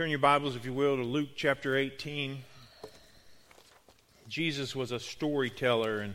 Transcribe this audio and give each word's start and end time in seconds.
Turn 0.00 0.08
your 0.08 0.18
Bibles, 0.18 0.56
if 0.56 0.64
you 0.64 0.72
will, 0.72 0.96
to 0.96 1.02
Luke 1.02 1.28
chapter 1.36 1.76
18. 1.76 2.38
Jesus 4.30 4.74
was 4.74 4.92
a 4.92 4.98
storyteller, 4.98 5.98
and 5.98 6.14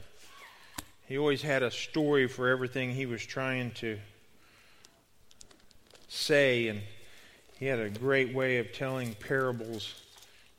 he 1.07 1.19
always 1.19 1.43
had 1.43 1.61
a 1.61 1.69
story 1.69 2.27
for 2.27 2.49
everything 2.49 2.95
he 2.95 3.05
was 3.05 3.23
trying 3.23 3.69
to 3.73 3.99
say, 6.07 6.67
and 6.67 6.81
he 7.59 7.67
had 7.67 7.77
a 7.77 7.91
great 7.91 8.33
way 8.33 8.57
of 8.57 8.73
telling 8.73 9.13
parables 9.13 9.93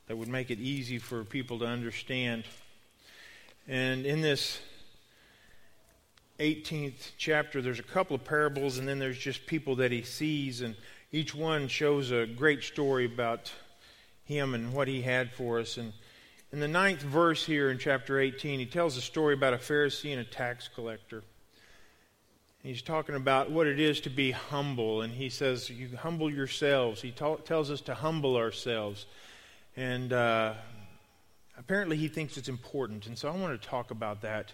that 0.07 0.15
would 0.15 0.29
make 0.29 0.49
it 0.49 0.61
easy 0.61 0.97
for 0.97 1.25
people 1.25 1.59
to 1.59 1.65
understand. 1.65 2.45
And 3.67 4.05
in 4.05 4.21
this 4.21 4.57
18th 6.39 7.11
chapter, 7.17 7.61
there's 7.61 7.79
a 7.79 7.83
couple 7.83 8.15
of 8.15 8.23
parables, 8.23 8.77
and 8.77 8.87
then 8.87 8.99
there's 8.99 9.19
just 9.19 9.47
people 9.47 9.75
that 9.75 9.91
he 9.91 10.03
sees, 10.03 10.61
and 10.61 10.77
each 11.11 11.33
one 11.33 11.67
shows 11.67 12.11
a 12.11 12.25
great 12.25 12.63
story 12.63 13.05
about 13.05 13.51
him 14.25 14.53
and 14.53 14.73
what 14.73 14.87
he 14.87 15.01
had 15.01 15.31
for 15.31 15.59
us. 15.59 15.77
And 15.77 15.93
in 16.51 16.59
the 16.59 16.67
ninth 16.67 17.01
verse 17.01 17.45
here 17.45 17.69
in 17.69 17.77
chapter 17.77 18.19
18, 18.19 18.59
he 18.59 18.65
tells 18.65 18.97
a 18.97 19.01
story 19.01 19.33
about 19.33 19.53
a 19.53 19.57
Pharisee 19.57 20.11
and 20.11 20.19
a 20.19 20.25
tax 20.25 20.67
collector. 20.73 21.23
He's 22.61 22.81
talking 22.81 23.15
about 23.15 23.51
what 23.51 23.67
it 23.67 23.79
is 23.79 24.01
to 24.01 24.09
be 24.09 24.31
humble, 24.31 25.01
and 25.01 25.13
he 25.13 25.29
says, 25.29 25.69
You 25.69 25.95
humble 25.95 26.29
yourselves. 26.29 27.01
He 27.01 27.11
ta- 27.11 27.37
tells 27.37 27.71
us 27.71 27.79
to 27.81 27.93
humble 27.93 28.35
ourselves. 28.35 29.05
And 29.77 30.11
uh, 30.11 30.55
apparently, 31.57 31.95
he 31.95 32.09
thinks 32.09 32.35
it's 32.35 32.49
important. 32.49 33.07
And 33.07 33.17
so 33.17 33.29
I 33.29 33.35
want 33.35 33.61
to 33.61 33.67
talk 33.67 33.91
about 33.91 34.21
that 34.23 34.53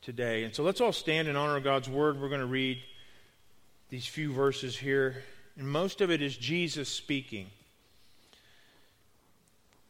today. 0.00 0.44
And 0.44 0.54
so 0.54 0.62
let's 0.62 0.80
all 0.80 0.92
stand 0.92 1.28
in 1.28 1.36
honor 1.36 1.58
of 1.58 1.64
God's 1.64 1.90
word. 1.90 2.18
We're 2.18 2.28
going 2.28 2.40
to 2.40 2.46
read 2.46 2.78
these 3.90 4.06
few 4.06 4.32
verses 4.32 4.74
here 4.74 5.16
and 5.60 5.68
most 5.68 6.00
of 6.00 6.10
it 6.10 6.22
is 6.22 6.38
Jesus 6.38 6.88
speaking. 6.88 7.46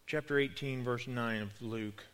Chapter 0.08 0.36
18, 0.36 0.82
verse 0.82 1.06
9 1.06 1.42
of 1.42 1.62
Luke. 1.62 2.06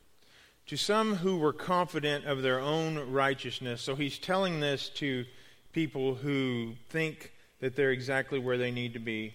To 0.66 0.76
some 0.76 1.14
who 1.14 1.38
were 1.38 1.54
confident 1.54 2.26
of 2.26 2.42
their 2.42 2.60
own 2.60 3.10
righteousness, 3.10 3.80
so 3.80 3.94
he's 3.94 4.18
telling 4.18 4.60
this 4.60 4.90
to 4.96 5.24
people 5.72 6.16
who 6.16 6.74
think 6.90 7.32
that 7.60 7.76
they're 7.76 7.92
exactly 7.92 8.38
where 8.38 8.58
they 8.58 8.70
need 8.70 8.92
to 8.92 8.98
be, 8.98 9.32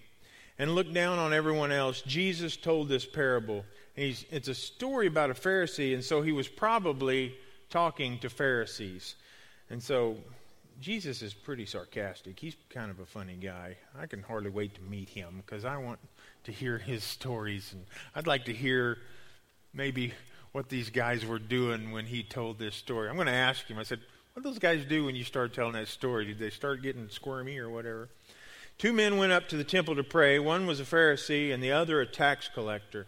and 0.59 0.75
look 0.75 0.93
down 0.93 1.17
on 1.17 1.33
everyone 1.33 1.71
else, 1.71 2.03
Jesus 2.03 2.55
told 2.55 2.89
this 2.89 3.07
parable. 3.07 3.65
He's, 3.95 4.23
it's 4.29 4.49
a 4.49 4.53
story 4.53 5.07
about 5.07 5.31
a 5.31 5.33
Pharisee, 5.33 5.95
and 5.95 6.03
so 6.03 6.21
he 6.21 6.31
was 6.31 6.47
probably 6.47 7.35
talking 7.71 8.19
to 8.19 8.29
Pharisees. 8.29 9.15
And 9.71 9.81
so 9.81 10.17
Jesus 10.81 11.21
is 11.21 11.33
pretty 11.33 11.67
sarcastic. 11.67 12.39
He's 12.39 12.55
kind 12.69 12.89
of 12.89 12.99
a 12.99 13.05
funny 13.05 13.35
guy. 13.35 13.77
I 13.97 14.07
can 14.07 14.23
hardly 14.23 14.49
wait 14.49 14.73
to 14.75 14.81
meet 14.81 15.09
him 15.09 15.43
because 15.45 15.63
I 15.63 15.77
want 15.77 15.99
to 16.45 16.51
hear 16.51 16.79
his 16.79 17.03
stories. 17.03 17.71
And 17.71 17.85
I'd 18.15 18.25
like 18.25 18.45
to 18.45 18.53
hear 18.53 18.97
maybe 19.75 20.13
what 20.53 20.69
these 20.69 20.89
guys 20.89 21.23
were 21.23 21.37
doing 21.37 21.91
when 21.91 22.05
he 22.05 22.23
told 22.23 22.57
this 22.57 22.75
story. 22.75 23.09
I'm 23.09 23.15
going 23.15 23.27
to 23.27 23.33
ask 23.33 23.67
him. 23.67 23.77
I 23.77 23.83
said, 23.83 23.99
What 24.33 24.43
those 24.43 24.57
guys 24.57 24.83
do 24.83 25.05
when 25.05 25.15
you 25.15 25.23
started 25.23 25.53
telling 25.53 25.73
that 25.73 25.87
story? 25.87 26.25
Did 26.25 26.39
they 26.39 26.49
start 26.49 26.81
getting 26.81 27.09
squirmy 27.09 27.59
or 27.59 27.69
whatever? 27.69 28.09
Two 28.79 28.91
men 28.91 29.17
went 29.17 29.31
up 29.31 29.47
to 29.49 29.57
the 29.57 29.63
temple 29.63 29.95
to 29.95 30.03
pray. 30.03 30.39
One 30.39 30.65
was 30.65 30.79
a 30.79 30.83
Pharisee 30.83 31.53
and 31.53 31.61
the 31.61 31.71
other 31.71 32.01
a 32.01 32.07
tax 32.07 32.49
collector. 32.51 33.05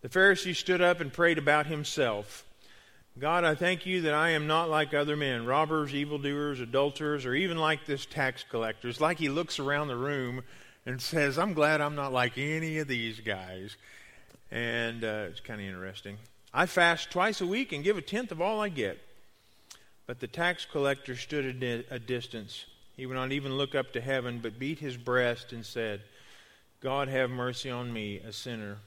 The 0.00 0.08
Pharisee 0.08 0.56
stood 0.56 0.80
up 0.80 1.00
and 1.00 1.12
prayed 1.12 1.36
about 1.36 1.66
himself. 1.66 2.44
God, 3.16 3.44
I 3.44 3.54
thank 3.54 3.86
you 3.86 4.02
that 4.02 4.14
I 4.14 4.30
am 4.30 4.48
not 4.48 4.68
like 4.68 4.92
other 4.92 5.16
men, 5.16 5.46
robbers, 5.46 5.94
evildoers, 5.94 6.58
adulterers, 6.58 7.24
or 7.24 7.32
even 7.32 7.56
like 7.56 7.86
this 7.86 8.06
tax 8.06 8.44
collector. 8.50 8.88
It's 8.88 9.00
like 9.00 9.20
he 9.20 9.28
looks 9.28 9.60
around 9.60 9.86
the 9.86 9.96
room 9.96 10.42
and 10.84 11.00
says, 11.00 11.38
I'm 11.38 11.54
glad 11.54 11.80
I'm 11.80 11.94
not 11.94 12.12
like 12.12 12.36
any 12.38 12.78
of 12.78 12.88
these 12.88 13.20
guys. 13.20 13.76
And 14.50 15.04
uh, 15.04 15.26
it's 15.30 15.38
kind 15.38 15.60
of 15.60 15.66
interesting. 15.68 16.16
I 16.52 16.66
fast 16.66 17.12
twice 17.12 17.40
a 17.40 17.46
week 17.46 17.70
and 17.70 17.84
give 17.84 17.96
a 17.96 18.02
tenth 18.02 18.32
of 18.32 18.40
all 18.40 18.60
I 18.60 18.68
get. 18.68 18.98
But 20.08 20.18
the 20.18 20.26
tax 20.26 20.64
collector 20.64 21.14
stood 21.14 21.62
at 21.62 21.84
a 21.90 22.00
distance. 22.00 22.64
He 22.96 23.06
would 23.06 23.14
not 23.14 23.30
even 23.30 23.56
look 23.56 23.76
up 23.76 23.92
to 23.92 24.00
heaven, 24.00 24.40
but 24.42 24.58
beat 24.58 24.80
his 24.80 24.96
breast 24.96 25.52
and 25.52 25.64
said, 25.64 26.02
God 26.80 27.06
have 27.06 27.30
mercy 27.30 27.70
on 27.70 27.92
me, 27.92 28.18
a 28.18 28.32
sinner. 28.32 28.78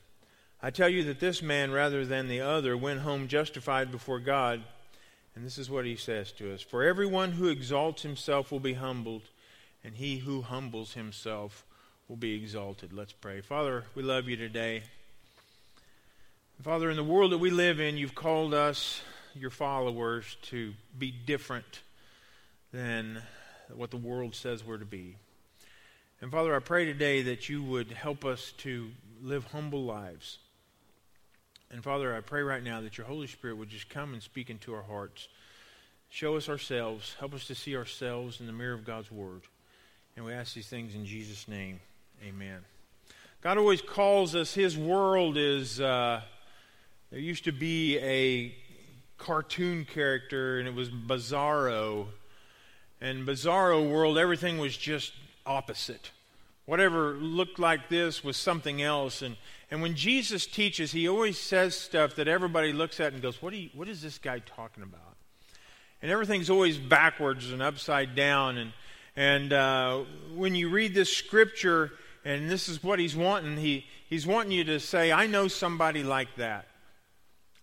I 0.62 0.72
tell 0.72 0.90
you 0.90 1.04
that 1.04 1.20
this 1.20 1.44
man, 1.44 1.72
rather 1.72 2.04
than 2.04 2.28
the 2.28 2.42
other, 2.42 2.76
went 2.76 3.02
home 3.02 3.28
justified 3.28 3.92
before 3.92 4.20
God. 4.20 4.64
And 5.36 5.46
this 5.46 5.60
is 5.60 5.70
what 5.70 5.86
he 5.86 5.96
says 5.96 6.32
to 6.34 6.52
us 6.52 6.62
For 6.62 6.84
everyone 6.84 7.34
who 7.34 7.48
exalts 7.48 8.02
himself 8.02 8.52
will 8.52 8.60
be 8.60 8.74
humbled, 8.74 9.22
and 9.84 9.96
he 9.96 10.18
who 10.18 10.42
humbles 10.42 10.94
himself 10.94 11.64
will 12.08 12.16
be 12.16 12.34
exalted. 12.34 12.92
Let's 12.92 13.14
pray. 13.14 13.42
Father, 13.42 13.86
we 13.94 14.02
love 14.02 14.28
you 14.28 14.36
today. 14.36 14.82
Father, 16.64 16.90
in 16.90 16.96
the 16.96 17.04
world 17.04 17.34
that 17.34 17.38
we 17.38 17.52
live 17.52 17.80
in, 17.80 17.98
you've 17.98 18.16
called 18.16 18.56
us, 18.56 19.02
your 19.36 19.52
followers, 19.52 20.38
to 20.42 20.74
be 20.98 21.12
different 21.12 21.82
than 22.74 23.22
what 23.76 23.92
the 23.92 23.98
world 23.98 24.34
says 24.34 24.66
we're 24.66 24.78
to 24.78 24.86
be. 24.86 25.18
And 26.20 26.32
Father, 26.32 26.56
I 26.56 26.60
pray 26.60 26.86
today 26.86 27.22
that 27.22 27.48
you 27.48 27.62
would 27.62 27.92
help 27.92 28.26
us 28.26 28.54
to 28.60 28.90
live 29.22 29.46
humble 29.46 29.84
lives 29.84 30.40
and 31.72 31.84
Father, 31.84 32.16
I 32.16 32.22
pray 32.22 32.42
right 32.42 32.64
now 32.64 32.82
that 32.82 32.98
your 32.98 33.08
Holy 33.08 33.28
Spirit 33.28 33.58
would 33.58 33.70
just 33.70 33.90
come 33.90 34.14
and 34.14 34.24
speak 34.24 34.50
into 34.50 34.74
our 34.74 34.84
hearts. 34.84 35.28
Show 36.10 36.38
us 36.38 36.48
ourselves. 36.48 37.16
Help 37.20 37.34
us 37.34 37.46
to 37.48 37.56
see 37.56 37.76
ourselves 37.76 38.40
in 38.40 38.48
the 38.48 38.54
mirror 38.54 38.74
of 38.74 38.86
God's 38.86 39.12
Word. 39.12 39.42
And 40.16 40.26
we 40.26 40.34
ask 40.34 40.54
these 40.54 40.68
things 40.68 40.96
in 40.96 41.06
Jesus' 41.06 41.48
name. 41.48 41.82
Amen. 42.26 42.60
God 43.42 43.58
always 43.58 43.82
calls 43.82 44.34
us, 44.34 44.54
His 44.54 44.78
world 44.78 45.38
is, 45.38 45.80
uh, 45.80 46.22
there 47.12 47.20
used 47.20 47.44
to 47.44 47.52
be 47.52 48.00
a 48.00 48.56
cartoon 49.18 49.86
character, 49.86 50.60
and 50.60 50.68
it 50.68 50.74
was 50.74 50.90
Bizarro. 50.90 52.08
And 53.02 53.28
Bizarro 53.28 53.92
world, 53.92 54.18
everything 54.18 54.58
was 54.58 54.76
just 54.76 55.14
opposite. 55.46 56.12
Whatever 56.68 57.14
looked 57.14 57.58
like 57.58 57.90
this 57.90 58.24
was 58.24 58.38
something 58.38 58.84
else. 58.84 59.24
And 59.24 59.38
and 59.70 59.82
when 59.82 59.96
Jesus 59.96 60.46
teaches, 60.46 60.92
he 60.92 61.08
always 61.10 61.38
says 61.38 61.76
stuff 61.76 62.16
that 62.16 62.28
everybody 62.28 62.72
looks 62.72 63.00
at 63.00 63.14
and 63.14 63.22
goes, 63.22 63.42
What, 63.42 63.54
you, 63.54 63.70
what 63.74 63.90
is 63.90 64.02
this 64.02 64.18
guy 64.18 64.40
talking 64.40 64.84
about? 64.84 65.02
And 66.02 66.12
everything's 66.12 66.50
always 66.50 66.78
backwards 66.78 67.52
and 67.52 67.62
upside 67.62 68.16
down. 68.16 68.58
And, 68.58 68.74
and 69.16 69.52
uh, 69.52 70.04
when 70.34 70.56
you 70.56 70.70
read 70.70 70.94
this 70.94 71.12
scripture, 71.12 71.92
and 72.24 72.50
this 72.50 72.70
is 72.70 72.82
what 72.84 73.00
he's 73.00 73.16
wanting, 73.16 73.58
he, 73.58 73.86
he's 74.10 74.26
wanting 74.26 74.52
you 74.52 74.64
to 74.66 74.80
say, 74.80 75.12
I 75.12 75.28
know 75.28 75.48
somebody 75.48 76.04
like 76.04 76.36
that. 76.38 76.68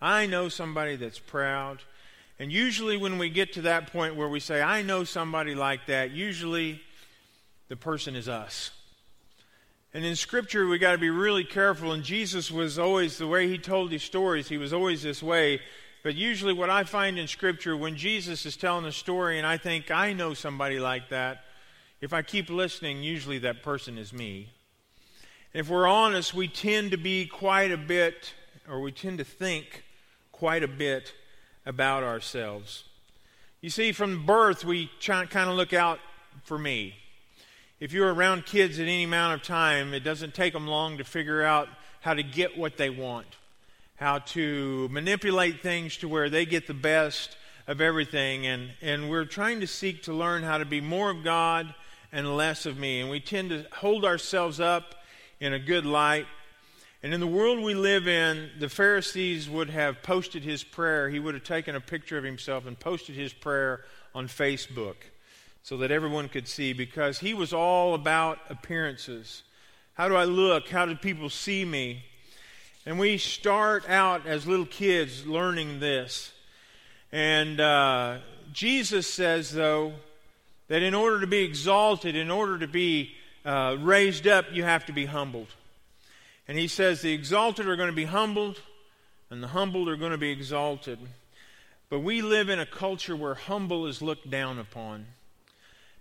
I 0.03 0.27
know 0.27 0.49
somebody 0.51 0.97
that's 0.97 1.19
proud. 1.19 1.81
And 2.39 2.53
usually, 2.53 2.99
when 2.99 3.17
we 3.17 3.31
get 3.31 3.55
to 3.55 3.63
that 3.63 3.93
point 3.93 4.17
where 4.17 4.29
we 4.29 4.41
say, 4.41 4.61
I 4.61 4.83
know 4.83 5.05
somebody 5.05 5.55
like 5.55 5.87
that, 5.87 6.11
usually 6.11 6.83
the 7.69 7.77
person 7.77 8.15
is 8.15 8.29
us. 8.29 8.73
And 9.95 10.05
in 10.05 10.17
Scripture, 10.17 10.67
we 10.67 10.79
got 10.79 10.93
to 10.93 10.99
be 10.99 11.09
really 11.09 11.45
careful. 11.45 11.93
And 11.93 12.03
Jesus 12.03 12.51
was 12.51 12.81
always, 12.81 13.17
the 13.17 13.29
way 13.29 13.47
he 13.47 13.59
told 13.59 13.91
these 13.91 14.03
stories, 14.03 14.49
he 14.49 14.59
was 14.59 14.73
always 14.73 15.05
this 15.05 15.23
way. 15.23 15.61
But 16.03 16.17
usually, 16.17 16.53
what 16.53 16.69
I 16.69 16.83
find 16.83 17.17
in 17.17 17.29
Scripture, 17.29 17.77
when 17.77 17.97
Jesus 17.97 18.45
is 18.45 18.57
telling 18.57 18.87
a 18.87 18.93
story 18.93 19.39
and 19.39 19.47
I 19.47 19.57
think 19.57 19.93
I 19.93 20.13
know 20.13 20.35
somebody 20.35 20.81
like 20.81 21.11
that, 21.11 21.45
if 22.01 22.13
I 22.13 22.23
keep 22.23 22.51
listening, 22.51 23.05
usually 23.05 23.39
that 23.39 23.63
person 23.63 23.97
is 23.97 24.13
me. 24.13 24.51
If 25.53 25.71
we're 25.71 25.87
honest, 25.87 26.35
we 26.35 26.49
tend 26.49 26.91
to 26.91 26.97
be 26.97 27.27
quite 27.27 27.71
a 27.71 27.77
bit, 27.77 28.35
or 28.69 28.81
we 28.81 28.91
tend 28.91 29.19
to 29.19 29.25
think 29.25 29.85
quite 30.33 30.65
a 30.65 30.69
bit 30.69 31.15
about 31.65 32.03
ourselves. 32.03 32.83
You 33.61 33.71
see, 33.71 33.93
from 33.93 34.27
birth, 34.27 34.65
we 34.65 34.91
kind 35.01 35.29
of 35.33 35.55
look 35.55 35.73
out 35.73 36.01
for 36.43 36.59
me 36.59 36.97
if 37.85 37.93
you're 37.93 38.15
around 38.15 38.47
kids 38.47 38.79
at 38.79 38.85
any 38.85 39.05
amount 39.05 39.35
of 39.35 39.43
time, 39.43 39.93
it 39.93 40.01
doesn't 40.01 40.33
take 40.33 40.55
them 40.55 40.67
long 40.67 40.97
to 40.97 41.05
figure 41.05 41.43
out 41.43 41.69
how 42.01 42.15
to 42.15 42.23
get 42.23 42.57
what 42.57 42.79
they 42.79 42.89
want, 42.89 43.27
how 43.97 44.21
to 44.21 44.89
manipulate 44.91 45.61
things 45.61 45.99
to 45.99 46.09
where 46.09 46.31
they 46.31 46.47
get 46.47 46.67
the 46.67 46.73
best 46.73 47.37
of 47.67 47.83
everything. 47.83 48.47
And, 48.47 48.71
and 48.81 49.11
we're 49.11 49.27
trying 49.27 49.61
to 49.61 49.67
seek 49.67 50.05
to 50.05 50.15
learn 50.15 50.43
how 50.45 50.57
to 50.57 50.65
be 50.65 50.81
more 50.81 51.11
of 51.11 51.23
God 51.23 51.75
and 52.11 52.35
less 52.35 52.65
of 52.65 52.79
me. 52.79 53.03
And 53.03 53.11
we 53.11 53.21
tend 53.21 53.51
to 53.51 53.67
hold 53.71 54.07
ourselves 54.07 54.61
up 54.61 54.95
in 55.39 55.53
a 55.53 55.59
good 55.59 55.85
light. 55.85 56.25
And 57.03 57.13
in 57.13 57.21
the 57.21 57.27
world 57.27 57.63
we 57.63 57.75
live 57.75 58.09
in, 58.09 58.49
the 58.59 58.71
Pharisees 58.71 59.47
would 59.51 59.69
have 59.69 60.03
posted 60.03 60.43
his 60.43 60.65
prayer. 60.65 61.11
He 61.11 61.19
would 61.19 61.35
have 61.35 61.45
taken 61.45 61.77
a 61.77 61.81
picture 61.83 62.17
of 62.17 62.25
himself 62.25 62.65
and 62.65 62.81
posted 62.81 63.15
his 63.15 63.35
prayer 63.35 63.85
on 64.15 64.27
Facebook 64.27 64.95
so 65.65 65.79
that 65.79 65.91
everyone 65.91 66.29
could 66.29 66.47
see 66.47 66.75
because 66.75 67.21
he 67.21 67.33
was 67.33 67.55
all 67.55 67.95
about 67.95 68.39
appearances. 68.51 69.45
How 69.95 70.09
do 70.09 70.15
I 70.15 70.25
look? 70.25 70.69
How 70.69 70.85
do 70.85 70.95
people 70.95 71.31
see 71.31 71.65
me? 71.65 72.05
And 72.85 72.99
we 72.99 73.17
start 73.17 73.89
out 73.89 74.27
as 74.27 74.47
little 74.47 74.67
kids 74.67 75.27
learning 75.27 75.81
this. 75.81 76.33
And 77.11 77.59
uh, 77.61 78.19
Jesus 78.53 79.07
says, 79.07 79.53
though, 79.53 79.95
that 80.69 80.83
in 80.83 80.93
order 80.93 81.23
to 81.23 81.27
be 81.27 81.45
exalted, 81.45 82.15
in 82.15 82.31
order 82.31 82.59
to 82.59 82.69
be 82.69 83.13
uh, 83.47 83.79
raised 83.81 84.27
up, 84.27 84.45
you 84.53 84.65
have 84.65 84.85
to 84.85 84.93
be 84.93 85.07
humbled. 85.07 85.49
And 86.47 86.59
he 86.59 86.69
says, 86.69 87.01
The 87.01 87.15
exalted 87.15 87.67
are 87.67 87.77
going 87.77 87.89
to 87.89 87.97
be 87.97 88.05
humbled, 88.05 88.61
and 89.31 89.43
the 89.43 89.49
humbled 89.49 89.89
are 89.89 89.97
going 89.97 90.13
to 90.13 90.19
be 90.19 90.31
exalted. 90.31 90.99
But 91.89 92.01
we 92.01 92.21
live 92.21 92.51
in 92.51 92.61
a 92.61 92.67
culture 92.67 93.17
where 93.17 93.35
humble 93.35 93.87
is 93.87 94.03
looked 94.03 94.29
down 94.29 94.59
upon. 94.59 95.07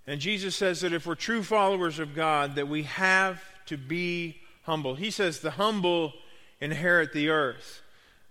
And 0.05 0.19
Jesus 0.19 0.55
says 0.55 0.81
that 0.81 0.93
if 0.93 1.05
we're 1.05 1.15
true 1.15 1.43
followers 1.43 1.99
of 1.99 2.13
God, 2.13 2.55
that 2.55 2.67
we 2.67 2.83
have 2.83 3.41
to 3.67 3.77
be 3.77 4.37
humble. 4.63 4.95
He 4.95 5.11
says 5.11 5.39
the 5.39 5.51
humble 5.51 6.13
inherit 6.59 7.13
the 7.13 7.29
earth. 7.29 7.81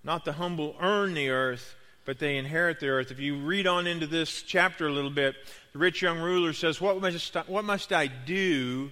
Not 0.04 0.24
the 0.24 0.32
humble 0.32 0.76
earn 0.80 1.14
the 1.14 1.30
earth, 1.30 1.76
but 2.04 2.18
they 2.18 2.36
inherit 2.36 2.80
the 2.80 2.88
earth. 2.88 3.10
If 3.10 3.20
you 3.20 3.36
read 3.36 3.66
on 3.66 3.86
into 3.86 4.06
this 4.06 4.42
chapter 4.42 4.86
a 4.86 4.92
little 4.92 5.10
bit, 5.10 5.36
the 5.72 5.78
rich 5.78 6.02
young 6.02 6.20
ruler 6.20 6.52
says, 6.52 6.80
What 6.80 7.00
must, 7.00 7.34
what 7.46 7.64
must 7.64 7.92
I 7.92 8.08
do 8.08 8.90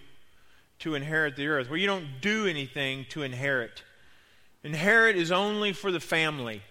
to 0.81 0.95
inherit 0.95 1.37
the 1.37 1.49
earth? 1.49 1.69
Well, 1.69 1.79
you 1.79 1.87
don't 1.87 2.21
do 2.21 2.47
anything 2.47 3.07
to 3.11 3.23
inherit. 3.23 3.83
Inherit 4.63 5.17
is 5.17 5.33
only 5.33 5.73
for 5.73 5.91
the 5.91 6.01
family. 6.01 6.63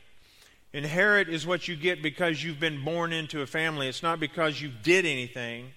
Inherit 0.71 1.27
is 1.27 1.47
what 1.47 1.67
you 1.67 1.75
get 1.75 2.01
because 2.01 2.43
you've 2.43 2.59
been 2.59 2.83
born 2.83 3.11
into 3.11 3.41
a 3.41 3.47
family. 3.47 3.87
It's 3.87 4.03
not 4.03 4.19
because 4.19 4.61
you 4.61 4.69
did 4.83 5.05
anything, 5.05 5.71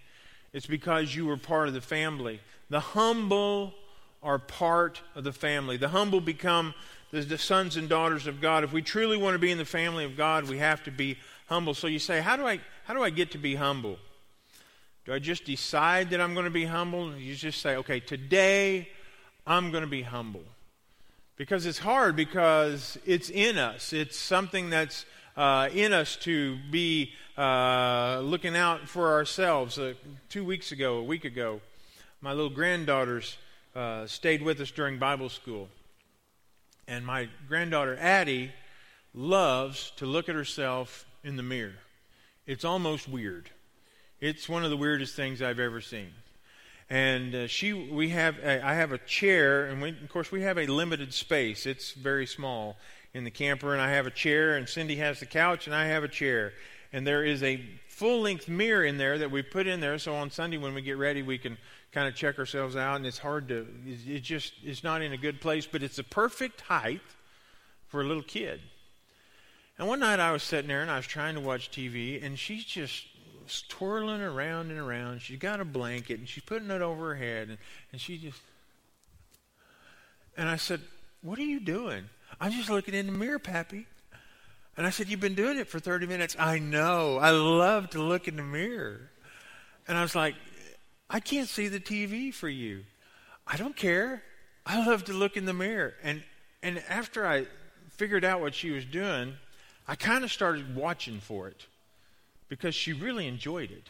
it's 0.52 0.66
because 0.66 1.14
you 1.14 1.26
were 1.26 1.36
part 1.36 1.68
of 1.68 1.74
the 1.74 1.80
family. 1.80 2.40
The 2.70 2.80
humble 2.80 3.74
are 4.22 4.38
part 4.38 5.00
of 5.14 5.24
the 5.24 5.32
family. 5.32 5.76
The 5.76 5.88
humble 5.88 6.20
become 6.20 6.74
the, 7.10 7.20
the 7.20 7.38
sons 7.38 7.76
and 7.76 7.88
daughters 7.88 8.26
of 8.26 8.40
God. 8.40 8.64
If 8.64 8.72
we 8.72 8.82
truly 8.82 9.16
want 9.16 9.34
to 9.34 9.38
be 9.38 9.50
in 9.50 9.58
the 9.58 9.64
family 9.64 10.04
of 10.04 10.16
God, 10.16 10.48
we 10.48 10.58
have 10.58 10.82
to 10.84 10.90
be 10.90 11.18
humble. 11.48 11.74
So 11.74 11.86
you 11.86 11.98
say, 11.98 12.20
how 12.20 12.36
do 12.36 12.46
I, 12.46 12.60
how 12.84 12.94
do 12.94 13.02
I 13.02 13.10
get 13.10 13.30
to 13.32 13.38
be 13.38 13.54
humble? 13.54 13.98
Do 15.04 15.12
I 15.12 15.18
just 15.18 15.44
decide 15.44 16.10
that 16.10 16.20
I'm 16.20 16.34
going 16.34 16.44
to 16.44 16.50
be 16.50 16.64
humble? 16.64 17.16
You 17.16 17.34
just 17.34 17.60
say, 17.60 17.76
okay, 17.76 18.00
today 18.00 18.88
I'm 19.46 19.70
going 19.70 19.82
to 19.82 19.90
be 19.90 20.02
humble. 20.02 20.44
Because 21.36 21.66
it's 21.66 21.78
hard 21.78 22.14
because 22.14 22.98
it's 23.04 23.28
in 23.28 23.58
us. 23.58 23.92
It's 23.92 24.16
something 24.16 24.70
that's 24.70 25.04
uh, 25.36 25.68
in 25.72 25.92
us 25.92 26.16
to 26.16 26.56
be 26.70 27.12
uh, 27.36 28.20
looking 28.22 28.56
out 28.56 28.88
for 28.88 29.12
ourselves. 29.12 29.78
Uh, 29.78 29.94
two 30.28 30.44
weeks 30.44 30.72
ago, 30.72 30.98
a 30.98 31.04
week 31.04 31.24
ago, 31.24 31.60
my 32.20 32.32
little 32.32 32.50
granddaughters 32.50 33.36
uh, 33.74 34.06
stayed 34.06 34.42
with 34.42 34.60
us 34.60 34.70
during 34.70 34.98
Bible 34.98 35.28
school. 35.28 35.68
And 36.86 37.06
my 37.06 37.28
granddaughter, 37.48 37.96
Addie, 37.98 38.52
loves 39.14 39.92
to 39.96 40.06
look 40.06 40.28
at 40.28 40.34
herself 40.34 41.06
in 41.24 41.36
the 41.36 41.42
mirror. 41.42 41.74
It's 42.46 42.64
almost 42.64 43.08
weird. 43.08 43.50
It's 44.20 44.48
one 44.48 44.64
of 44.64 44.70
the 44.70 44.76
weirdest 44.76 45.14
things 45.14 45.40
I've 45.40 45.58
ever 45.58 45.80
seen. 45.80 46.10
And 46.90 47.34
uh, 47.34 47.46
she, 47.46 47.72
we 47.72 48.10
have, 48.10 48.38
a, 48.40 48.64
I 48.64 48.74
have 48.74 48.92
a 48.92 48.98
chair, 48.98 49.66
and 49.66 49.80
we, 49.80 49.90
of 49.90 50.08
course 50.10 50.30
we 50.30 50.42
have 50.42 50.58
a 50.58 50.66
limited 50.66 51.14
space. 51.14 51.64
It's 51.64 51.92
very 51.92 52.26
small 52.26 52.76
in 53.14 53.24
the 53.24 53.30
camper, 53.30 53.72
and 53.72 53.82
I 53.82 53.90
have 53.90 54.06
a 54.06 54.10
chair, 54.10 54.56
and 54.56 54.68
Cindy 54.68 54.96
has 54.96 55.20
the 55.20 55.26
couch, 55.26 55.66
and 55.66 55.74
I 55.74 55.86
have 55.86 56.04
a 56.04 56.08
chair. 56.08 56.52
And 56.92 57.06
there 57.06 57.24
is 57.24 57.42
a 57.42 57.62
full-length 57.88 58.48
mirror 58.48 58.84
in 58.84 58.98
there 58.98 59.18
that 59.18 59.30
we 59.30 59.42
put 59.42 59.66
in 59.66 59.80
there, 59.80 59.98
so 59.98 60.14
on 60.14 60.30
Sunday 60.30 60.56
when 60.56 60.74
we 60.74 60.82
get 60.82 60.96
ready, 60.98 61.22
we 61.22 61.38
can 61.38 61.58
kind 61.92 62.08
of 62.08 62.14
check 62.14 62.38
ourselves 62.38 62.74
out, 62.74 62.96
and 62.96 63.06
it's 63.06 63.18
hard 63.18 63.48
to, 63.48 63.66
it 63.86 64.22
just, 64.22 64.54
it's 64.62 64.82
not 64.82 65.02
in 65.02 65.12
a 65.12 65.16
good 65.16 65.40
place, 65.40 65.66
but 65.66 65.82
it's 65.82 65.96
the 65.96 66.04
perfect 66.04 66.62
height 66.62 67.02
for 67.88 68.00
a 68.00 68.04
little 68.04 68.22
kid. 68.22 68.60
And 69.78 69.88
one 69.88 70.00
night 70.00 70.20
I 70.20 70.32
was 70.32 70.42
sitting 70.42 70.68
there 70.68 70.82
and 70.82 70.90
I 70.90 70.96
was 70.96 71.06
trying 71.06 71.34
to 71.34 71.40
watch 71.40 71.70
TV, 71.70 72.24
and 72.24 72.38
she's 72.38 72.64
just 72.64 73.04
twirling 73.68 74.20
around 74.20 74.70
and 74.70 74.78
around. 74.78 75.20
She's 75.20 75.38
got 75.38 75.60
a 75.60 75.64
blanket 75.64 76.18
and 76.18 76.28
she's 76.28 76.44
putting 76.44 76.70
it 76.70 76.82
over 76.82 77.08
her 77.08 77.14
head, 77.14 77.48
and, 77.48 77.58
and 77.92 78.00
she 78.00 78.18
just. 78.18 78.40
And 80.36 80.48
I 80.48 80.56
said, 80.56 80.80
What 81.20 81.38
are 81.38 81.44
you 81.44 81.60
doing? 81.60 82.04
I'm 82.42 82.50
just 82.50 82.68
looking 82.68 82.92
in 82.92 83.06
the 83.06 83.12
mirror, 83.12 83.38
Pappy. 83.38 83.86
And 84.76 84.84
I 84.84 84.90
said, 84.90 85.08
You've 85.08 85.20
been 85.20 85.36
doing 85.36 85.58
it 85.58 85.68
for 85.68 85.78
30 85.78 86.08
minutes. 86.08 86.34
I 86.36 86.58
know. 86.58 87.18
I 87.18 87.30
love 87.30 87.90
to 87.90 88.02
look 88.02 88.26
in 88.26 88.34
the 88.34 88.42
mirror. 88.42 89.10
And 89.86 89.96
I 89.96 90.02
was 90.02 90.16
like, 90.16 90.34
I 91.08 91.20
can't 91.20 91.48
see 91.48 91.68
the 91.68 91.78
TV 91.78 92.34
for 92.34 92.48
you. 92.48 92.82
I 93.46 93.56
don't 93.56 93.76
care. 93.76 94.24
I 94.66 94.84
love 94.84 95.04
to 95.04 95.12
look 95.12 95.36
in 95.36 95.44
the 95.44 95.52
mirror. 95.52 95.94
And 96.02 96.24
and 96.64 96.82
after 96.88 97.24
I 97.24 97.46
figured 97.90 98.24
out 98.24 98.40
what 98.40 98.56
she 98.56 98.72
was 98.72 98.84
doing, 98.84 99.34
I 99.86 99.94
kind 99.94 100.24
of 100.24 100.32
started 100.32 100.74
watching 100.74 101.20
for 101.20 101.46
it 101.46 101.66
because 102.48 102.74
she 102.74 102.92
really 102.92 103.28
enjoyed 103.28 103.70
it. 103.70 103.88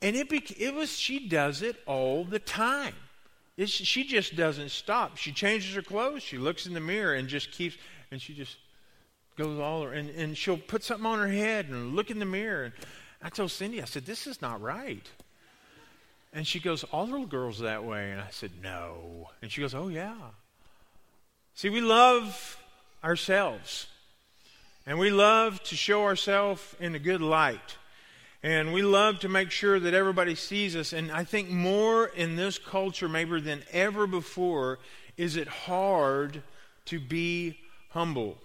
And 0.00 0.16
it 0.16 0.32
it 0.58 0.74
was 0.74 0.90
she 0.98 1.28
does 1.28 1.62
it 1.62 1.76
all 1.86 2.24
the 2.24 2.40
time. 2.40 2.94
It's, 3.56 3.70
she 3.70 4.04
just 4.04 4.34
doesn't 4.34 4.70
stop. 4.70 5.16
She 5.16 5.32
changes 5.32 5.74
her 5.74 5.82
clothes. 5.82 6.22
She 6.22 6.38
looks 6.38 6.66
in 6.66 6.74
the 6.74 6.80
mirror 6.80 7.14
and 7.14 7.28
just 7.28 7.52
keeps 7.52 7.76
and 8.10 8.20
she 8.20 8.34
just 8.34 8.56
goes 9.36 9.58
all 9.58 9.86
and 9.86 10.10
and 10.10 10.36
she'll 10.36 10.58
put 10.58 10.82
something 10.84 11.06
on 11.06 11.18
her 11.18 11.28
head 11.28 11.68
and 11.68 11.94
look 11.94 12.10
in 12.10 12.18
the 12.18 12.24
mirror. 12.24 12.64
And 12.64 12.72
I 13.22 13.28
told 13.28 13.50
Cindy, 13.50 13.80
I 13.82 13.84
said, 13.84 14.06
"This 14.06 14.26
is 14.26 14.40
not 14.40 14.60
right." 14.60 15.08
And 16.32 16.46
she 16.46 16.60
goes, 16.60 16.84
All 16.84 17.04
little 17.04 17.26
girls 17.26 17.58
that 17.58 17.84
way. 17.84 18.10
And 18.10 18.20
I 18.20 18.28
said, 18.30 18.52
No. 18.62 19.30
And 19.42 19.50
she 19.50 19.60
goes, 19.60 19.74
Oh, 19.74 19.88
yeah. 19.88 20.16
See, 21.54 21.68
we 21.68 21.80
love 21.80 22.56
ourselves. 23.04 23.86
And 24.86 24.98
we 24.98 25.10
love 25.10 25.62
to 25.64 25.76
show 25.76 26.04
ourselves 26.04 26.62
in 26.80 26.94
a 26.94 26.98
good 26.98 27.20
light. 27.20 27.76
And 28.42 28.72
we 28.72 28.82
love 28.82 29.20
to 29.20 29.28
make 29.28 29.50
sure 29.50 29.78
that 29.78 29.94
everybody 29.94 30.34
sees 30.34 30.74
us. 30.74 30.92
And 30.92 31.12
I 31.12 31.22
think 31.22 31.48
more 31.48 32.06
in 32.06 32.34
this 32.34 32.58
culture, 32.58 33.08
maybe 33.08 33.40
than 33.40 33.62
ever 33.70 34.06
before, 34.06 34.80
is 35.16 35.36
it 35.36 35.46
hard 35.46 36.42
to 36.86 36.98
be 36.98 37.58
humble. 37.90 38.36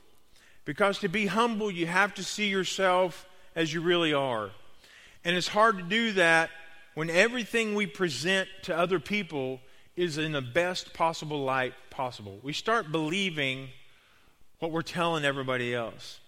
Because 0.66 1.00
to 1.00 1.08
be 1.08 1.26
humble, 1.26 1.72
you 1.72 1.88
have 1.88 2.14
to 2.16 2.24
see 2.24 2.48
yourself 2.48 3.28
as 3.56 3.74
you 3.74 3.82
really 3.82 4.14
are. 4.14 4.52
And 5.26 5.36
it's 5.36 5.48
hard 5.48 5.78
to 5.78 5.84
do 5.84 6.12
that 6.14 6.52
when 6.94 7.10
everything 7.10 7.76
we 7.76 7.86
present 7.86 8.48
to 8.64 8.78
other 8.78 9.00
people 9.00 9.60
is 9.96 10.18
in 10.18 10.32
the 10.32 10.42
best 10.42 10.94
possible 10.94 11.44
light 11.44 11.74
possible. 11.90 12.40
We 12.44 12.54
start 12.54 12.92
believing 12.92 13.70
what 14.60 14.72
we're 14.72 14.84
telling 14.84 15.26
everybody 15.26 15.74
else. 15.74 16.20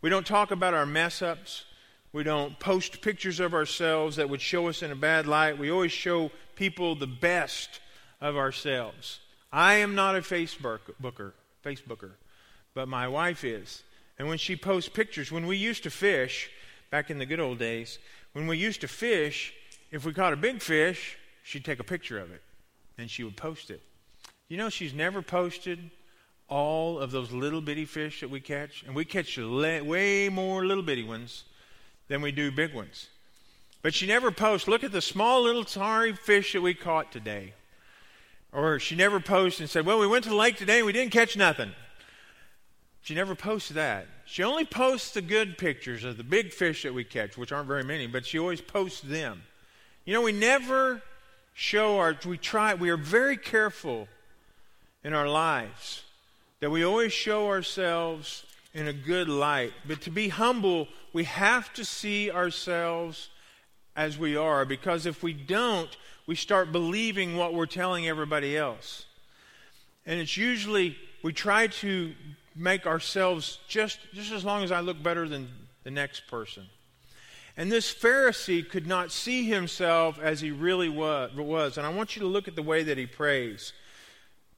We 0.00 0.10
don't 0.10 0.26
talk 0.26 0.52
about 0.52 0.74
our 0.74 0.86
mess 0.86 1.22
ups. 1.22 1.64
We 2.16 2.22
don't 2.22 2.58
post 2.58 3.02
pictures 3.02 3.40
of 3.40 3.52
ourselves 3.52 4.16
that 4.16 4.30
would 4.30 4.40
show 4.40 4.68
us 4.68 4.82
in 4.82 4.90
a 4.90 4.96
bad 4.96 5.26
light. 5.26 5.58
We 5.58 5.70
always 5.70 5.92
show 5.92 6.30
people 6.54 6.94
the 6.94 7.06
best 7.06 7.68
of 8.22 8.38
ourselves. 8.38 9.20
I 9.52 9.74
am 9.74 9.94
not 9.94 10.16
a 10.16 10.20
Facebooker, 10.20 11.34
Facebooker, 11.62 12.12
but 12.72 12.88
my 12.88 13.06
wife 13.06 13.44
is. 13.44 13.82
And 14.18 14.28
when 14.28 14.38
she 14.38 14.56
posts 14.56 14.88
pictures, 14.88 15.30
when 15.30 15.46
we 15.46 15.58
used 15.58 15.82
to 15.82 15.90
fish, 15.90 16.48
back 16.90 17.10
in 17.10 17.18
the 17.18 17.26
good 17.26 17.38
old 17.38 17.58
days, 17.58 17.98
when 18.32 18.46
we 18.46 18.56
used 18.56 18.80
to 18.80 18.88
fish, 18.88 19.52
if 19.90 20.06
we 20.06 20.14
caught 20.14 20.32
a 20.32 20.36
big 20.36 20.62
fish, 20.62 21.18
she'd 21.42 21.66
take 21.66 21.80
a 21.80 21.84
picture 21.84 22.18
of 22.18 22.32
it 22.32 22.40
and 22.96 23.10
she 23.10 23.24
would 23.24 23.36
post 23.36 23.70
it. 23.70 23.82
You 24.48 24.56
know, 24.56 24.70
she's 24.70 24.94
never 24.94 25.20
posted 25.20 25.90
all 26.48 26.98
of 26.98 27.10
those 27.10 27.30
little 27.30 27.60
bitty 27.60 27.84
fish 27.84 28.20
that 28.20 28.30
we 28.30 28.40
catch, 28.40 28.84
and 28.84 28.94
we 28.94 29.04
catch 29.04 29.36
way 29.36 30.30
more 30.30 30.64
little 30.64 30.82
bitty 30.82 31.04
ones 31.04 31.44
than 32.08 32.20
we 32.20 32.32
do 32.32 32.50
big 32.50 32.74
ones. 32.74 33.08
But 33.82 33.94
she 33.94 34.06
never 34.06 34.30
posts, 34.30 34.68
look 34.68 34.84
at 34.84 34.92
the 34.92 35.00
small 35.00 35.42
little 35.42 35.64
sorry 35.64 36.12
fish 36.12 36.52
that 36.52 36.62
we 36.62 36.74
caught 36.74 37.12
today. 37.12 37.52
Or 38.52 38.78
she 38.78 38.96
never 38.96 39.20
posts 39.20 39.60
and 39.60 39.68
said, 39.68 39.86
well, 39.86 39.98
we 39.98 40.06
went 40.06 40.24
to 40.24 40.30
the 40.30 40.36
lake 40.36 40.56
today 40.56 40.78
and 40.78 40.86
we 40.86 40.92
didn't 40.92 41.12
catch 41.12 41.36
nothing. 41.36 41.72
She 43.02 43.14
never 43.14 43.34
posts 43.34 43.68
that. 43.70 44.06
She 44.24 44.42
only 44.42 44.64
posts 44.64 45.12
the 45.12 45.22
good 45.22 45.58
pictures 45.58 46.02
of 46.02 46.16
the 46.16 46.24
big 46.24 46.52
fish 46.52 46.82
that 46.82 46.94
we 46.94 47.04
catch, 47.04 47.38
which 47.38 47.52
aren't 47.52 47.68
very 47.68 47.84
many, 47.84 48.08
but 48.08 48.26
she 48.26 48.38
always 48.38 48.60
posts 48.60 49.00
them. 49.00 49.42
You 50.04 50.14
know, 50.14 50.22
we 50.22 50.32
never 50.32 51.02
show 51.54 51.98
our, 51.98 52.16
we 52.26 52.38
try, 52.38 52.74
we 52.74 52.90
are 52.90 52.96
very 52.96 53.36
careful 53.36 54.08
in 55.04 55.12
our 55.12 55.28
lives 55.28 56.02
that 56.58 56.70
we 56.70 56.84
always 56.84 57.12
show 57.12 57.46
ourselves 57.46 58.44
in 58.76 58.88
a 58.88 58.92
good 58.92 59.26
light. 59.26 59.72
But 59.88 60.02
to 60.02 60.10
be 60.10 60.28
humble, 60.28 60.86
we 61.14 61.24
have 61.24 61.72
to 61.72 61.84
see 61.84 62.30
ourselves 62.30 63.30
as 63.96 64.18
we 64.18 64.36
are 64.36 64.66
because 64.66 65.06
if 65.06 65.22
we 65.22 65.32
don't, 65.32 65.88
we 66.26 66.34
start 66.34 66.72
believing 66.72 67.38
what 67.38 67.54
we're 67.54 67.64
telling 67.64 68.06
everybody 68.06 68.54
else. 68.54 69.06
And 70.04 70.20
it's 70.20 70.36
usually, 70.36 70.94
we 71.22 71.32
try 71.32 71.68
to 71.68 72.12
make 72.54 72.86
ourselves 72.86 73.60
just, 73.66 73.98
just 74.12 74.30
as 74.30 74.44
long 74.44 74.62
as 74.62 74.70
I 74.70 74.80
look 74.80 75.02
better 75.02 75.26
than 75.26 75.48
the 75.82 75.90
next 75.90 76.26
person. 76.26 76.66
And 77.56 77.72
this 77.72 77.94
Pharisee 77.94 78.68
could 78.68 78.86
not 78.86 79.10
see 79.10 79.48
himself 79.48 80.18
as 80.20 80.42
he 80.42 80.50
really 80.50 80.90
was. 80.90 81.78
And 81.78 81.86
I 81.86 81.90
want 81.90 82.14
you 82.14 82.20
to 82.20 82.28
look 82.28 82.46
at 82.46 82.56
the 82.56 82.62
way 82.62 82.82
that 82.82 82.98
he 82.98 83.06
prays. 83.06 83.72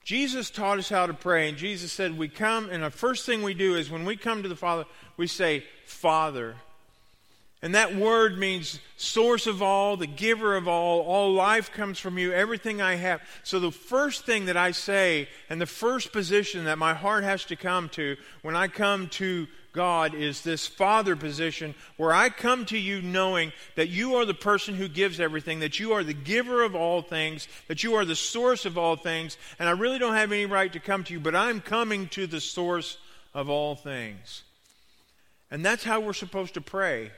Jesus 0.09 0.49
taught 0.49 0.79
us 0.79 0.89
how 0.89 1.05
to 1.05 1.13
pray, 1.13 1.51
and 1.51 1.59
Jesus 1.59 1.93
said, 1.93 2.17
We 2.17 2.29
come, 2.29 2.71
and 2.71 2.83
the 2.83 2.89
first 2.89 3.27
thing 3.27 3.43
we 3.43 3.53
do 3.53 3.75
is 3.75 3.91
when 3.91 4.07
we 4.07 4.17
come 4.17 4.43
to 4.43 4.49
the 4.49 4.57
Father, 4.57 4.87
we 5.19 5.27
say, 5.27 5.65
Father. 5.85 6.55
And 7.61 7.75
that 7.75 7.95
word 7.95 8.39
means 8.39 8.81
source 8.97 9.47
of 9.47 9.61
all, 9.61 9.99
the 9.99 10.07
giver 10.07 10.57
of 10.57 10.67
all. 10.67 11.03
All 11.03 11.35
life 11.35 11.73
comes 11.73 11.99
from 11.99 12.17
you, 12.17 12.33
everything 12.33 12.81
I 12.81 12.95
have. 12.95 13.21
So 13.43 13.61
the 13.61 13.71
first 13.71 14.25
thing 14.25 14.47
that 14.47 14.57
I 14.57 14.71
say, 14.71 15.29
and 15.51 15.61
the 15.61 15.67
first 15.67 16.11
position 16.11 16.65
that 16.65 16.79
my 16.79 16.95
heart 16.95 17.23
has 17.23 17.45
to 17.45 17.57
come 17.57 17.91
to 17.91 18.17
when 18.41 18.57
I 18.57 18.69
come 18.69 19.09
to 19.09 19.47
God 19.73 20.15
is 20.15 20.43
this 20.43 20.67
father 20.67 21.15
position 21.15 21.75
where 21.97 22.13
I 22.13 22.31
come 22.31 22.65
to 22.67 22.79
you 22.79 23.03
knowing 23.03 23.53
that 23.77 23.89
you 23.89 24.15
are 24.17 24.25
the 24.25 24.35
person 24.35 24.75
who 24.75 24.89
gives 24.89 25.21
everything, 25.21 25.61
that 25.61 25.79
you 25.79 25.93
are 25.93 26.03
the 26.03 26.15
giver 26.15 26.63
of 26.63 26.75
all 26.75 27.03
things, 27.03 27.47
that 27.69 27.85
you 27.85 27.95
are 27.95 28.05
the 28.05 28.17
source 28.17 28.65
of 28.65 28.79
all 28.79 28.97
things, 28.97 29.37
and 29.59 29.69
I 29.69 29.73
really 29.73 29.99
don't 29.99 30.15
have 30.15 30.33
any 30.33 30.47
right 30.47 30.73
to 30.73 30.81
come 30.81 31.05
to 31.05 31.13
you, 31.13 31.21
but 31.21 31.37
I'm 31.37 31.61
coming 31.61 32.09
to 32.09 32.27
the 32.27 32.41
source 32.41 32.99
of 33.35 33.51
all 33.51 33.75
things. 33.75 34.43
And 35.51 35.65
that's 35.65 35.85
how 35.85 36.01
we're 36.01 36.13
supposed 36.13 36.55
to 36.55 36.61
pray. 36.61 37.11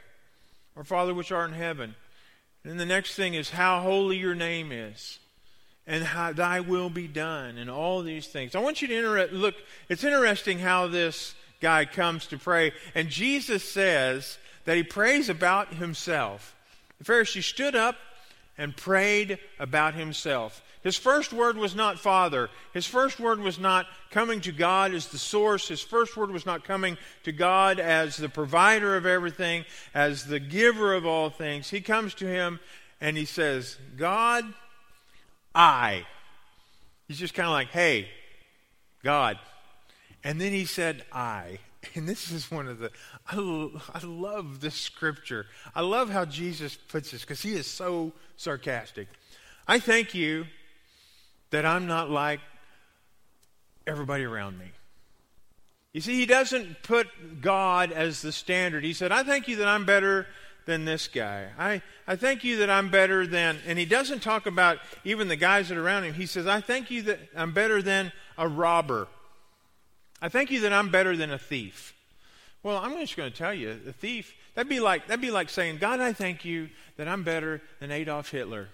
Our 0.76 0.84
Father 0.84 1.14
which 1.14 1.32
art 1.32 1.50
in 1.50 1.56
heaven. 1.56 1.94
And 2.64 2.78
the 2.78 2.86
next 2.86 3.14
thing 3.14 3.34
is 3.34 3.50
how 3.50 3.80
holy 3.80 4.18
your 4.18 4.34
name 4.34 4.70
is. 4.72 5.18
And 5.86 6.04
how 6.04 6.32
thy 6.32 6.60
will 6.60 6.90
be 6.90 7.08
done, 7.08 7.58
and 7.58 7.68
all 7.68 8.02
these 8.02 8.28
things. 8.28 8.54
I 8.54 8.60
want 8.60 8.80
you 8.80 8.86
to 8.88 8.96
inter- 8.96 9.28
look, 9.32 9.56
it's 9.88 10.04
interesting 10.04 10.60
how 10.60 10.86
this 10.86 11.34
guy 11.60 11.84
comes 11.84 12.26
to 12.28 12.38
pray. 12.38 12.72
And 12.94 13.08
Jesus 13.08 13.62
says 13.64 14.38
that 14.64 14.76
he 14.76 14.82
prays 14.82 15.28
about 15.28 15.74
himself. 15.74 16.54
The 16.98 17.04
Pharisee 17.04 17.42
stood 17.42 17.74
up 17.74 17.96
and 18.58 18.76
prayed 18.76 19.38
about 19.58 19.94
himself. 19.94 20.62
His 20.82 20.96
first 20.96 21.32
word 21.32 21.56
was 21.56 21.74
not 21.74 21.98
Father. 21.98 22.48
His 22.72 22.86
first 22.86 23.20
word 23.20 23.38
was 23.38 23.58
not 23.58 23.86
coming 24.10 24.40
to 24.42 24.52
God 24.52 24.94
as 24.94 25.08
the 25.08 25.18
source. 25.18 25.68
His 25.68 25.82
first 25.82 26.16
word 26.16 26.30
was 26.30 26.46
not 26.46 26.64
coming 26.64 26.96
to 27.24 27.32
God 27.32 27.78
as 27.78 28.16
the 28.16 28.30
provider 28.30 28.96
of 28.96 29.04
everything, 29.04 29.66
as 29.92 30.24
the 30.24 30.40
giver 30.40 30.94
of 30.94 31.04
all 31.04 31.28
things. 31.28 31.68
He 31.68 31.82
comes 31.82 32.14
to 32.14 32.26
him 32.26 32.60
and 33.00 33.16
he 33.16 33.26
says, 33.26 33.76
God, 33.98 34.44
I. 35.54 36.06
He's 37.08 37.18
just 37.18 37.34
kind 37.34 37.46
of 37.46 37.52
like, 37.52 37.68
hey, 37.68 38.08
God. 39.02 39.38
And 40.22 40.40
then 40.40 40.52
he 40.52 40.64
said, 40.64 41.04
I. 41.12 41.58
And 41.94 42.06
this 42.06 42.30
is 42.30 42.50
one 42.50 42.68
of 42.68 42.78
the, 42.78 42.90
I, 43.26 43.36
I 43.94 44.04
love 44.04 44.60
this 44.60 44.74
scripture. 44.74 45.46
I 45.74 45.80
love 45.80 46.10
how 46.10 46.26
Jesus 46.26 46.76
puts 46.76 47.10
this 47.10 47.22
because 47.22 47.40
he 47.40 47.54
is 47.54 47.66
so 47.66 48.12
sarcastic. 48.36 49.08
I 49.66 49.78
thank 49.78 50.14
you 50.14 50.44
that 51.50 51.64
I'm 51.64 51.86
not 51.86 52.10
like 52.10 52.40
everybody 53.86 54.24
around 54.24 54.58
me. 54.58 54.66
You 55.92 56.00
see, 56.00 56.14
he 56.14 56.26
doesn't 56.26 56.82
put 56.82 57.08
God 57.40 57.92
as 57.92 58.22
the 58.22 58.30
standard. 58.30 58.84
He 58.84 58.92
said, 58.92 59.10
I 59.10 59.22
thank 59.22 59.48
you 59.48 59.56
that 59.56 59.68
I'm 59.68 59.84
better 59.84 60.26
than 60.66 60.84
this 60.84 61.08
guy. 61.08 61.48
I, 61.58 61.82
I 62.06 62.16
thank 62.16 62.44
you 62.44 62.58
that 62.58 62.70
I'm 62.70 62.90
better 62.90 63.26
than, 63.26 63.58
and 63.66 63.78
he 63.78 63.86
doesn't 63.86 64.20
talk 64.20 64.46
about 64.46 64.78
even 65.04 65.28
the 65.28 65.36
guys 65.36 65.68
that 65.68 65.78
are 65.78 65.84
around 65.84 66.04
him. 66.04 66.14
He 66.14 66.26
says, 66.26 66.46
I 66.46 66.60
thank 66.60 66.90
you 66.90 67.02
that 67.02 67.18
I'm 67.36 67.52
better 67.52 67.82
than 67.82 68.12
a 68.38 68.46
robber. 68.46 69.08
I 70.22 70.28
thank 70.28 70.50
you 70.50 70.60
that 70.60 70.72
I'm 70.72 70.90
better 70.90 71.16
than 71.16 71.30
a 71.30 71.38
thief. 71.38 71.94
Well, 72.62 72.76
I'm 72.76 72.98
just 72.98 73.16
going 73.16 73.30
to 73.30 73.36
tell 73.36 73.54
you, 73.54 73.70
a 73.88 73.92
thief, 73.92 74.34
that'd 74.54 74.68
be 74.68 74.80
like, 74.80 75.06
that'd 75.06 75.20
be 75.20 75.30
like 75.30 75.48
saying, 75.48 75.78
God, 75.78 76.00
I 76.00 76.12
thank 76.12 76.44
you 76.44 76.68
that 76.96 77.08
I'm 77.08 77.22
better 77.22 77.62
than 77.80 77.90
Adolf 77.90 78.30
Hitler. 78.30 78.68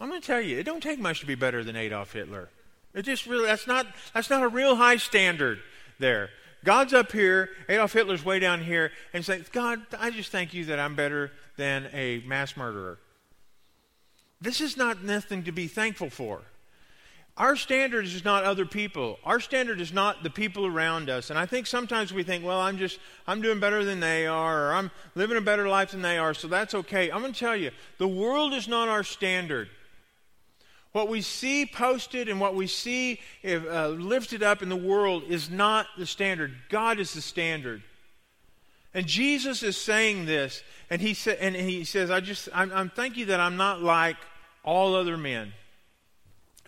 I'm 0.00 0.08
going 0.08 0.20
to 0.20 0.26
tell 0.26 0.40
you, 0.40 0.58
it 0.58 0.64
don't 0.64 0.82
take 0.82 1.00
much 1.00 1.20
to 1.20 1.26
be 1.26 1.34
better 1.34 1.64
than 1.64 1.74
Adolf 1.74 2.12
Hitler. 2.12 2.48
It 2.94 3.02
just 3.02 3.26
really, 3.26 3.46
that's 3.46 3.66
not, 3.66 3.86
that's 4.14 4.30
not 4.30 4.42
a 4.42 4.48
real 4.48 4.76
high 4.76 4.96
standard 4.96 5.60
there. 5.98 6.30
God's 6.64 6.92
up 6.92 7.10
here, 7.10 7.50
Adolf 7.68 7.92
Hitler's 7.92 8.24
way 8.24 8.38
down 8.38 8.62
here, 8.62 8.92
and 9.12 9.24
say, 9.24 9.42
God, 9.52 9.80
I 9.98 10.10
just 10.10 10.30
thank 10.30 10.54
you 10.54 10.66
that 10.66 10.78
I'm 10.78 10.94
better 10.94 11.32
than 11.56 11.88
a 11.92 12.22
mass 12.26 12.56
murderer. 12.56 12.98
This 14.40 14.60
is 14.60 14.76
not 14.76 15.02
nothing 15.02 15.42
to 15.44 15.52
be 15.52 15.66
thankful 15.66 16.10
for. 16.10 16.42
Our 17.40 17.56
standard 17.56 18.04
is 18.04 18.22
not 18.22 18.44
other 18.44 18.66
people. 18.66 19.18
Our 19.24 19.40
standard 19.40 19.80
is 19.80 19.94
not 19.94 20.22
the 20.22 20.28
people 20.28 20.66
around 20.66 21.08
us. 21.08 21.30
And 21.30 21.38
I 21.38 21.46
think 21.46 21.66
sometimes 21.66 22.12
we 22.12 22.22
think, 22.22 22.44
well, 22.44 22.60
I'm 22.60 22.76
just, 22.76 22.98
I'm 23.26 23.40
doing 23.40 23.58
better 23.58 23.82
than 23.82 23.98
they 23.98 24.26
are, 24.26 24.66
or 24.66 24.74
I'm 24.74 24.90
living 25.14 25.38
a 25.38 25.40
better 25.40 25.66
life 25.66 25.92
than 25.92 26.02
they 26.02 26.18
are, 26.18 26.34
so 26.34 26.48
that's 26.48 26.74
okay. 26.74 27.10
I'm 27.10 27.22
going 27.22 27.32
to 27.32 27.40
tell 27.40 27.56
you, 27.56 27.70
the 27.96 28.06
world 28.06 28.52
is 28.52 28.68
not 28.68 28.88
our 28.88 29.02
standard. 29.02 29.70
What 30.92 31.08
we 31.08 31.22
see 31.22 31.64
posted 31.64 32.28
and 32.28 32.42
what 32.42 32.54
we 32.54 32.66
see 32.66 33.20
uh, 33.42 33.88
lifted 33.88 34.42
up 34.42 34.60
in 34.60 34.68
the 34.68 34.76
world 34.76 35.22
is 35.26 35.48
not 35.48 35.86
the 35.96 36.04
standard. 36.04 36.52
God 36.68 37.00
is 37.00 37.14
the 37.14 37.22
standard. 37.22 37.82
And 38.92 39.06
Jesus 39.06 39.62
is 39.62 39.78
saying 39.78 40.26
this, 40.26 40.62
and 40.90 41.00
he, 41.00 41.14
sa- 41.14 41.30
and 41.40 41.56
he 41.56 41.84
says, 41.84 42.10
I 42.10 42.20
just, 42.20 42.50
I'm, 42.52 42.70
I'm 42.70 42.90
thank 42.90 43.16
you 43.16 43.24
that 43.26 43.40
I'm 43.40 43.56
not 43.56 43.82
like 43.82 44.18
all 44.62 44.94
other 44.94 45.16
men. 45.16 45.54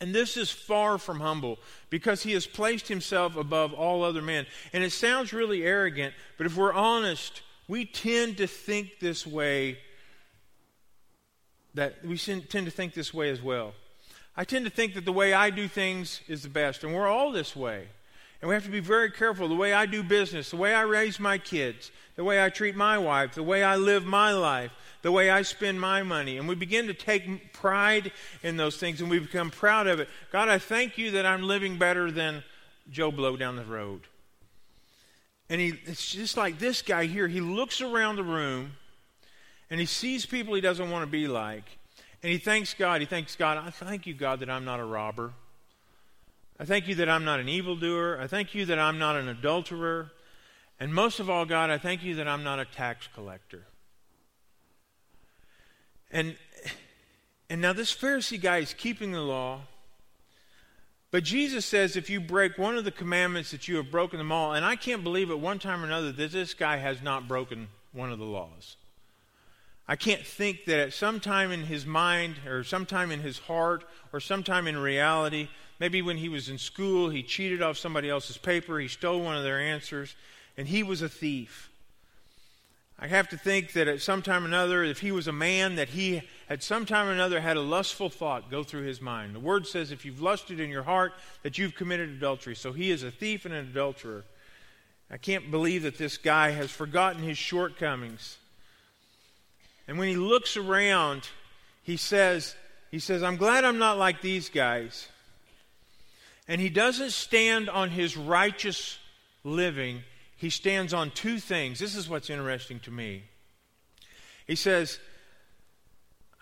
And 0.02 0.12
this 0.12 0.36
is 0.36 0.50
far 0.50 0.98
from 0.98 1.20
humble 1.20 1.60
because 1.88 2.24
he 2.24 2.32
has 2.32 2.44
placed 2.44 2.88
himself 2.88 3.36
above 3.36 3.72
all 3.72 4.02
other 4.02 4.20
men. 4.20 4.46
And 4.72 4.82
it 4.82 4.90
sounds 4.90 5.32
really 5.32 5.62
arrogant, 5.62 6.12
but 6.36 6.44
if 6.44 6.56
we're 6.56 6.72
honest, 6.72 7.42
we 7.68 7.84
tend 7.84 8.38
to 8.38 8.48
think 8.48 8.98
this 8.98 9.24
way 9.24 9.78
that 11.74 12.04
we 12.04 12.18
tend 12.18 12.48
to 12.50 12.70
think 12.70 12.94
this 12.94 13.14
way 13.14 13.30
as 13.30 13.40
well. 13.40 13.74
I 14.36 14.44
tend 14.44 14.64
to 14.64 14.72
think 14.72 14.94
that 14.94 15.04
the 15.04 15.12
way 15.12 15.34
I 15.34 15.50
do 15.50 15.68
things 15.68 16.20
is 16.26 16.42
the 16.42 16.48
best, 16.48 16.82
and 16.82 16.92
we're 16.92 17.06
all 17.06 17.30
this 17.30 17.54
way. 17.54 17.86
And 18.42 18.48
we 18.48 18.54
have 18.54 18.64
to 18.64 18.70
be 18.70 18.80
very 18.80 19.10
careful. 19.10 19.48
The 19.48 19.54
way 19.54 19.72
I 19.72 19.86
do 19.86 20.02
business, 20.02 20.50
the 20.50 20.56
way 20.56 20.74
I 20.74 20.82
raise 20.82 21.20
my 21.20 21.38
kids, 21.38 21.92
the 22.16 22.24
way 22.24 22.44
I 22.44 22.50
treat 22.50 22.74
my 22.74 22.98
wife, 22.98 23.36
the 23.36 23.42
way 23.42 23.62
I 23.62 23.76
live 23.76 24.04
my 24.04 24.32
life, 24.32 24.72
the 25.02 25.12
way 25.12 25.30
I 25.30 25.42
spend 25.42 25.80
my 25.80 26.02
money. 26.02 26.38
And 26.38 26.48
we 26.48 26.56
begin 26.56 26.88
to 26.88 26.94
take 26.94 27.52
pride 27.52 28.10
in 28.42 28.56
those 28.56 28.76
things 28.76 29.00
and 29.00 29.08
we 29.08 29.20
become 29.20 29.50
proud 29.50 29.86
of 29.86 30.00
it. 30.00 30.08
God, 30.32 30.48
I 30.48 30.58
thank 30.58 30.98
you 30.98 31.12
that 31.12 31.24
I'm 31.24 31.44
living 31.44 31.78
better 31.78 32.10
than 32.10 32.42
Joe 32.90 33.12
Blow 33.12 33.36
down 33.36 33.54
the 33.54 33.64
road. 33.64 34.02
And 35.48 35.60
he, 35.60 35.74
it's 35.84 36.10
just 36.10 36.36
like 36.36 36.58
this 36.58 36.82
guy 36.82 37.06
here. 37.06 37.28
He 37.28 37.40
looks 37.40 37.80
around 37.80 38.16
the 38.16 38.24
room 38.24 38.72
and 39.70 39.78
he 39.78 39.86
sees 39.86 40.26
people 40.26 40.54
he 40.54 40.60
doesn't 40.60 40.90
want 40.90 41.04
to 41.04 41.10
be 41.10 41.28
like. 41.28 41.78
And 42.24 42.32
he 42.32 42.38
thanks 42.38 42.74
God. 42.74 43.00
He 43.00 43.06
thanks 43.06 43.36
God, 43.36 43.56
I 43.56 43.70
thank 43.70 44.06
you, 44.06 44.14
God, 44.14 44.40
that 44.40 44.50
I'm 44.50 44.64
not 44.64 44.80
a 44.80 44.84
robber. 44.84 45.32
I 46.62 46.64
thank 46.64 46.86
you 46.86 46.94
that 46.94 47.08
I'm 47.08 47.24
not 47.24 47.40
an 47.40 47.48
evildoer. 47.48 48.20
I 48.20 48.28
thank 48.28 48.54
you 48.54 48.64
that 48.66 48.78
I'm 48.78 48.96
not 48.96 49.16
an 49.16 49.26
adulterer. 49.26 50.12
And 50.78 50.94
most 50.94 51.18
of 51.18 51.28
all, 51.28 51.44
God, 51.44 51.70
I 51.70 51.78
thank 51.78 52.04
you 52.04 52.14
that 52.14 52.28
I'm 52.28 52.44
not 52.44 52.60
a 52.60 52.64
tax 52.64 53.08
collector. 53.12 53.64
And, 56.12 56.36
and 57.50 57.60
now 57.60 57.72
this 57.72 57.92
Pharisee 57.92 58.40
guy 58.40 58.58
is 58.58 58.74
keeping 58.74 59.10
the 59.10 59.22
law. 59.22 59.62
But 61.10 61.24
Jesus 61.24 61.66
says 61.66 61.96
if 61.96 62.08
you 62.08 62.20
break 62.20 62.56
one 62.56 62.76
of 62.78 62.84
the 62.84 62.92
commandments 62.92 63.50
that 63.50 63.66
you 63.66 63.74
have 63.78 63.90
broken 63.90 64.18
them 64.18 64.30
all, 64.30 64.52
and 64.52 64.64
I 64.64 64.76
can't 64.76 65.02
believe 65.02 65.32
at 65.32 65.40
one 65.40 65.58
time 65.58 65.82
or 65.82 65.86
another 65.86 66.12
that 66.12 66.30
this 66.30 66.54
guy 66.54 66.76
has 66.76 67.02
not 67.02 67.26
broken 67.26 67.66
one 67.90 68.12
of 68.12 68.20
the 68.20 68.24
laws. 68.24 68.76
I 69.88 69.96
can't 69.96 70.24
think 70.24 70.66
that 70.66 70.78
at 70.78 70.92
some 70.92 71.18
time 71.18 71.50
in 71.50 71.64
his 71.64 71.84
mind, 71.84 72.36
or 72.46 72.62
sometime 72.62 73.10
in 73.10 73.18
his 73.18 73.40
heart, 73.40 73.82
or 74.12 74.20
sometime 74.20 74.68
in 74.68 74.78
reality, 74.78 75.48
maybe 75.82 76.00
when 76.00 76.16
he 76.16 76.28
was 76.28 76.48
in 76.48 76.58
school, 76.58 77.10
he 77.10 77.24
cheated 77.24 77.60
off 77.60 77.76
somebody 77.76 78.08
else's 78.08 78.38
paper, 78.38 78.78
he 78.78 78.86
stole 78.86 79.20
one 79.20 79.36
of 79.36 79.42
their 79.42 79.58
answers, 79.58 80.14
and 80.56 80.68
he 80.68 80.84
was 80.84 81.02
a 81.02 81.08
thief. 81.08 81.72
I 83.00 83.08
have 83.08 83.28
to 83.30 83.36
think 83.36 83.72
that 83.72 83.88
at 83.88 84.00
some 84.00 84.22
time 84.22 84.44
or 84.44 84.46
another, 84.46 84.84
if 84.84 85.00
he 85.00 85.10
was 85.10 85.26
a 85.26 85.32
man, 85.32 85.74
that 85.74 85.88
he 85.88 86.22
at 86.48 86.62
some 86.62 86.86
time 86.86 87.08
or 87.08 87.10
another 87.10 87.40
had 87.40 87.56
a 87.56 87.60
lustful 87.60 88.08
thought 88.10 88.48
go 88.48 88.62
through 88.62 88.84
his 88.84 89.00
mind. 89.00 89.34
The 89.34 89.40
word 89.40 89.66
says 89.66 89.90
if 89.90 90.04
you've 90.04 90.22
lusted 90.22 90.60
in 90.60 90.70
your 90.70 90.84
heart, 90.84 91.14
that 91.42 91.58
you've 91.58 91.74
committed 91.74 92.10
adultery. 92.10 92.54
So 92.54 92.70
he 92.70 92.92
is 92.92 93.02
a 93.02 93.10
thief 93.10 93.44
and 93.44 93.52
an 93.52 93.66
adulterer. 93.66 94.22
I 95.10 95.16
can't 95.16 95.50
believe 95.50 95.82
that 95.82 95.98
this 95.98 96.16
guy 96.16 96.50
has 96.50 96.70
forgotten 96.70 97.24
his 97.24 97.38
shortcomings. 97.38 98.38
And 99.88 99.98
when 99.98 100.06
he 100.06 100.14
looks 100.14 100.56
around, 100.56 101.28
he 101.82 101.96
says, 101.96 102.54
he 102.92 103.00
says, 103.00 103.24
I'm 103.24 103.36
glad 103.36 103.64
I'm 103.64 103.78
not 103.78 103.98
like 103.98 104.20
these 104.20 104.48
guys. 104.48 105.08
And 106.52 106.60
he 106.60 106.68
doesn't 106.68 107.12
stand 107.12 107.70
on 107.70 107.88
his 107.88 108.14
righteous 108.14 108.98
living. 109.42 110.02
He 110.36 110.50
stands 110.50 110.92
on 110.92 111.10
two 111.10 111.38
things. 111.38 111.78
This 111.78 111.96
is 111.96 112.10
what's 112.10 112.28
interesting 112.28 112.78
to 112.80 112.90
me. 112.90 113.22
He 114.46 114.54
says, 114.54 114.98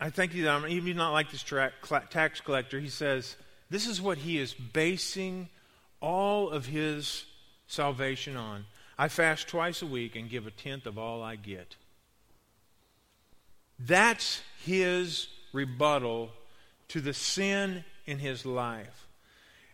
I 0.01 0.11
think 0.11 0.33
that 0.33 0.49
I'm 0.49 0.67
even 0.67 0.97
not 0.97 1.13
like 1.13 1.31
this 1.31 1.45
tax 1.45 2.41
collector. 2.41 2.81
He 2.81 2.89
says, 2.89 3.37
this 3.71 3.87
is 3.87 4.03
what 4.03 4.19
he 4.19 4.39
is 4.39 4.53
basing 4.53 5.49
all 6.01 6.51
of 6.51 6.67
his 6.67 7.25
salvation 7.69 8.37
on. 8.37 8.65
I 8.99 9.07
fast 9.07 9.47
twice 9.47 9.81
a 9.81 9.87
week 9.87 10.17
and 10.17 10.29
give 10.29 10.45
a 10.45 10.51
tenth 10.51 10.87
of 10.87 10.99
all 10.99 11.23
I 11.23 11.37
get. 11.37 11.77
That's 13.79 14.43
his 14.65 15.29
rebuttal 15.53 16.31
to 16.89 17.01
the 17.01 17.15
sin 17.15 17.85
in 18.07 18.19
his 18.19 18.45
life. 18.45 19.07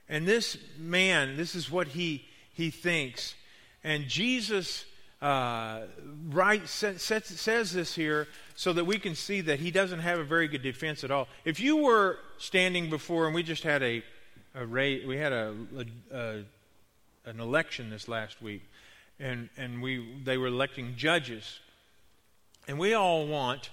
And 0.09 0.27
this 0.27 0.57
man, 0.79 1.37
this 1.37 1.55
is 1.55 1.71
what 1.71 1.89
he, 1.89 2.25
he 2.53 2.71
thinks. 2.71 3.35
And 3.83 4.07
Jesus 4.07 4.85
uh, 5.23 5.81
right, 6.29 6.69
says 6.69 7.73
this 7.73 7.95
here 7.95 8.29
so 8.55 8.73
that 8.73 8.85
we 8.85 8.99
can 8.99 9.15
see 9.15 9.41
that 9.43 9.61
he 9.61 9.71
doesn't 9.71 10.01
have 10.01 10.19
a 10.19 10.25
very 10.25 10.49
good 10.49 10.63
defense 10.63 11.05
at 11.05 11.11
all. 11.11 11.29
If 11.45 11.59
you 11.59 11.77
were 11.77 12.19
standing 12.39 12.91
before, 12.91 13.27
and 13.27 13.35
we 13.35 13.43
just 13.43 13.63
had 13.63 13.83
a, 13.83 14.03
a 14.55 14.67
we 14.67 15.17
had 15.17 15.33
a, 15.33 15.55
a, 15.77 16.17
a 16.17 16.45
an 17.25 17.41
election 17.41 17.91
this 17.91 18.09
last 18.09 18.41
week, 18.43 18.63
and 19.19 19.49
and 19.57 19.83
we 19.83 20.07
they 20.23 20.39
were 20.39 20.49
electing 20.49 20.95
judges, 20.97 21.61
and 22.69 22.79
we 22.79 22.95
all 22.95 23.27
want 23.27 23.71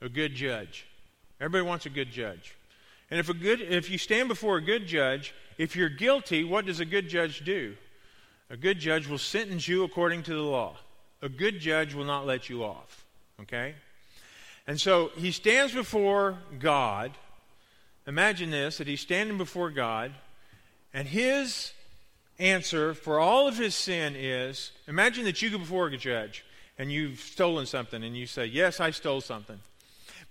a 0.00 0.08
good 0.08 0.34
judge. 0.34 0.86
Everybody 1.40 1.66
wants 1.66 1.86
a 1.86 1.90
good 1.90 2.10
judge. 2.10 2.54
And 3.10 3.20
if 3.20 3.28
a 3.28 3.34
good 3.34 3.60
if 3.60 3.90
you 3.90 3.98
stand 3.98 4.28
before 4.28 4.56
a 4.56 4.62
good 4.62 4.86
judge, 4.86 5.34
if 5.58 5.76
you're 5.76 5.88
guilty, 5.88 6.44
what 6.44 6.66
does 6.66 6.80
a 6.80 6.84
good 6.84 7.08
judge 7.08 7.44
do? 7.44 7.76
A 8.50 8.56
good 8.56 8.78
judge 8.78 9.06
will 9.06 9.18
sentence 9.18 9.66
you 9.68 9.84
according 9.84 10.22
to 10.24 10.34
the 10.34 10.42
law. 10.42 10.76
A 11.22 11.28
good 11.28 11.60
judge 11.60 11.94
will 11.94 12.04
not 12.04 12.26
let 12.26 12.48
you 12.48 12.64
off. 12.64 13.04
Okay? 13.40 13.74
And 14.66 14.80
so 14.80 15.10
he 15.16 15.30
stands 15.30 15.72
before 15.72 16.38
God. 16.58 17.12
Imagine 18.06 18.50
this 18.50 18.78
that 18.78 18.86
he's 18.86 19.00
standing 19.00 19.38
before 19.38 19.70
God, 19.70 20.12
and 20.92 21.08
his 21.08 21.72
answer 22.38 22.94
for 22.94 23.18
all 23.18 23.48
of 23.48 23.56
his 23.56 23.74
sin 23.74 24.14
is 24.16 24.72
imagine 24.86 25.24
that 25.24 25.40
you 25.40 25.50
go 25.50 25.58
before 25.58 25.86
a 25.86 25.96
judge 25.96 26.44
and 26.78 26.90
you've 26.90 27.20
stolen 27.20 27.66
something, 27.66 28.02
and 28.02 28.16
you 28.16 28.26
say, 28.26 28.46
Yes, 28.46 28.80
I 28.80 28.90
stole 28.90 29.20
something. 29.20 29.60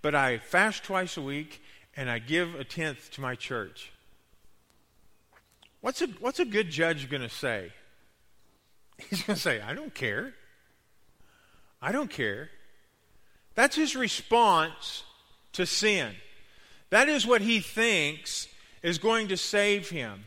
But 0.01 0.13
I 0.13 0.39
fast 0.39 0.83
twice 0.83 1.15
a 1.15 1.21
week 1.21 1.62
and 1.95 2.09
I 2.09 2.19
give 2.19 2.55
a 2.55 2.63
tenth 2.63 3.11
to 3.11 3.21
my 3.21 3.35
church. 3.35 3.91
What's 5.81 6.01
a, 6.01 6.07
what's 6.19 6.39
a 6.39 6.45
good 6.45 6.69
judge 6.69 7.09
going 7.09 7.21
to 7.23 7.29
say? 7.29 7.71
He's 9.09 9.23
going 9.23 9.35
to 9.35 9.41
say, 9.41 9.61
I 9.61 9.73
don't 9.73 9.93
care. 9.93 10.33
I 11.81 11.91
don't 11.91 12.09
care. 12.09 12.49
That's 13.55 13.75
his 13.75 13.95
response 13.95 15.03
to 15.53 15.65
sin. 15.65 16.13
That 16.89 17.09
is 17.09 17.27
what 17.27 17.41
he 17.41 17.59
thinks 17.59 18.47
is 18.81 18.97
going 18.97 19.27
to 19.27 19.37
save 19.37 19.89
him. 19.89 20.23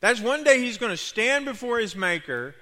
That's 0.00 0.20
one 0.20 0.44
day 0.44 0.60
he's 0.60 0.78
going 0.78 0.92
to 0.92 0.96
stand 0.96 1.44
before 1.44 1.78
his 1.78 1.96
Maker 1.96 2.54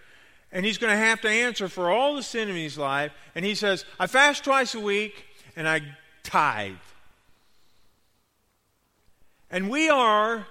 and 0.52 0.64
he's 0.64 0.78
going 0.78 0.92
to 0.92 0.96
have 0.96 1.20
to 1.22 1.28
answer 1.28 1.68
for 1.68 1.90
all 1.90 2.16
the 2.16 2.22
sin 2.22 2.48
in 2.48 2.56
his 2.56 2.78
life. 2.78 3.12
And 3.34 3.44
he 3.44 3.54
says, 3.54 3.84
I 3.98 4.06
fast 4.06 4.44
twice 4.44 4.74
a 4.74 4.80
week 4.80 5.24
and 5.56 5.68
I 5.68 5.82
tithe. 6.22 6.74
And 9.50 9.70
we 9.70 9.88
are 9.88 10.46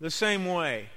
the 0.00 0.10
same 0.10 0.46
way. 0.46 0.88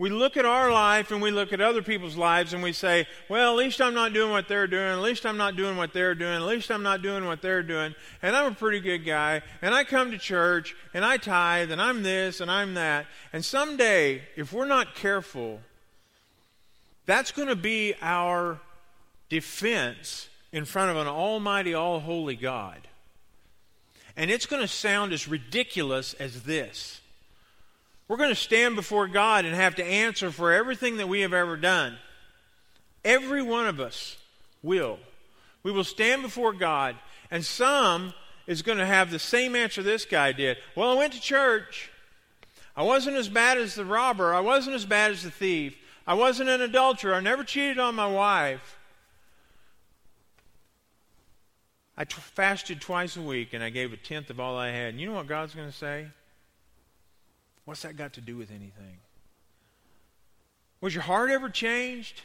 We 0.00 0.08
look 0.08 0.38
at 0.38 0.46
our 0.46 0.72
life 0.72 1.10
and 1.10 1.20
we 1.20 1.30
look 1.30 1.52
at 1.52 1.60
other 1.60 1.82
people's 1.82 2.16
lives 2.16 2.54
and 2.54 2.62
we 2.62 2.72
say, 2.72 3.06
well, 3.28 3.52
at 3.52 3.58
least 3.58 3.82
I'm 3.82 3.92
not 3.92 4.14
doing 4.14 4.30
what 4.30 4.48
they're 4.48 4.66
doing. 4.66 4.86
At 4.86 5.02
least 5.02 5.26
I'm 5.26 5.36
not 5.36 5.56
doing 5.56 5.76
what 5.76 5.92
they're 5.92 6.14
doing. 6.14 6.36
At 6.36 6.46
least 6.46 6.70
I'm 6.70 6.82
not 6.82 7.02
doing 7.02 7.26
what 7.26 7.42
they're 7.42 7.62
doing. 7.62 7.94
And 8.22 8.34
I'm 8.34 8.50
a 8.50 8.54
pretty 8.54 8.80
good 8.80 9.04
guy. 9.04 9.42
And 9.60 9.74
I 9.74 9.84
come 9.84 10.10
to 10.10 10.16
church 10.16 10.74
and 10.94 11.04
I 11.04 11.18
tithe 11.18 11.70
and 11.70 11.82
I'm 11.82 12.02
this 12.02 12.40
and 12.40 12.50
I'm 12.50 12.72
that. 12.74 13.04
And 13.34 13.44
someday, 13.44 14.22
if 14.36 14.54
we're 14.54 14.64
not 14.64 14.94
careful, 14.94 15.60
that's 17.04 17.30
going 17.30 17.48
to 17.48 17.56
be 17.56 17.94
our 18.00 18.58
defense 19.28 20.30
in 20.50 20.64
front 20.64 20.92
of 20.92 20.96
an 20.96 21.08
almighty, 21.08 21.74
all 21.74 22.00
holy 22.00 22.36
God. 22.36 22.88
And 24.16 24.30
it's 24.30 24.46
going 24.46 24.62
to 24.62 24.68
sound 24.68 25.12
as 25.12 25.28
ridiculous 25.28 26.14
as 26.14 26.42
this. 26.42 27.00
We're 28.08 28.16
going 28.16 28.30
to 28.30 28.34
stand 28.34 28.74
before 28.74 29.06
God 29.06 29.44
and 29.44 29.54
have 29.54 29.76
to 29.76 29.84
answer 29.84 30.30
for 30.30 30.52
everything 30.52 30.96
that 30.96 31.08
we 31.08 31.20
have 31.20 31.32
ever 31.32 31.56
done. 31.56 31.96
Every 33.04 33.42
one 33.42 33.66
of 33.66 33.78
us 33.78 34.16
will. 34.62 34.98
We 35.62 35.70
will 35.70 35.84
stand 35.84 36.22
before 36.22 36.52
God, 36.52 36.96
and 37.30 37.44
some 37.44 38.12
is 38.46 38.62
going 38.62 38.78
to 38.78 38.86
have 38.86 39.10
the 39.10 39.18
same 39.18 39.54
answer 39.54 39.82
this 39.82 40.04
guy 40.04 40.32
did. 40.32 40.56
Well, 40.74 40.90
I 40.90 40.94
went 40.94 41.12
to 41.12 41.20
church. 41.20 41.90
I 42.76 42.82
wasn't 42.82 43.16
as 43.16 43.28
bad 43.28 43.58
as 43.58 43.74
the 43.74 43.84
robber. 43.84 44.34
I 44.34 44.40
wasn't 44.40 44.74
as 44.74 44.86
bad 44.86 45.12
as 45.12 45.22
the 45.22 45.30
thief. 45.30 45.76
I 46.06 46.14
wasn't 46.14 46.48
an 46.48 46.62
adulterer. 46.62 47.14
I 47.14 47.20
never 47.20 47.44
cheated 47.44 47.78
on 47.78 47.94
my 47.94 48.08
wife. 48.08 48.78
I 52.00 52.04
t- 52.04 52.14
fasted 52.18 52.80
twice 52.80 53.18
a 53.18 53.20
week 53.20 53.52
and 53.52 53.62
I 53.62 53.68
gave 53.68 53.92
a 53.92 53.96
tenth 53.98 54.30
of 54.30 54.40
all 54.40 54.56
I 54.56 54.70
had. 54.70 54.88
And 54.88 55.00
you 55.00 55.06
know 55.06 55.12
what 55.12 55.26
God's 55.26 55.54
going 55.54 55.70
to 55.70 55.76
say? 55.76 56.06
What's 57.66 57.82
that 57.82 57.98
got 57.98 58.14
to 58.14 58.22
do 58.22 58.38
with 58.38 58.48
anything? 58.48 58.96
Was 60.80 60.94
your 60.94 61.02
heart 61.02 61.30
ever 61.30 61.50
changed? 61.50 62.22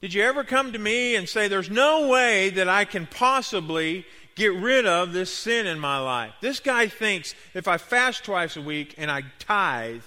Did 0.00 0.14
you 0.14 0.22
ever 0.22 0.42
come 0.42 0.72
to 0.72 0.78
me 0.78 1.16
and 1.16 1.28
say, 1.28 1.48
There's 1.48 1.68
no 1.68 2.08
way 2.08 2.48
that 2.48 2.66
I 2.66 2.86
can 2.86 3.06
possibly 3.06 4.06
get 4.36 4.54
rid 4.54 4.86
of 4.86 5.12
this 5.12 5.30
sin 5.30 5.66
in 5.66 5.78
my 5.78 5.98
life? 5.98 6.32
This 6.40 6.60
guy 6.60 6.88
thinks 6.88 7.34
if 7.52 7.68
I 7.68 7.76
fast 7.76 8.24
twice 8.24 8.56
a 8.56 8.62
week 8.62 8.94
and 8.96 9.10
I 9.10 9.24
tithe, 9.38 10.00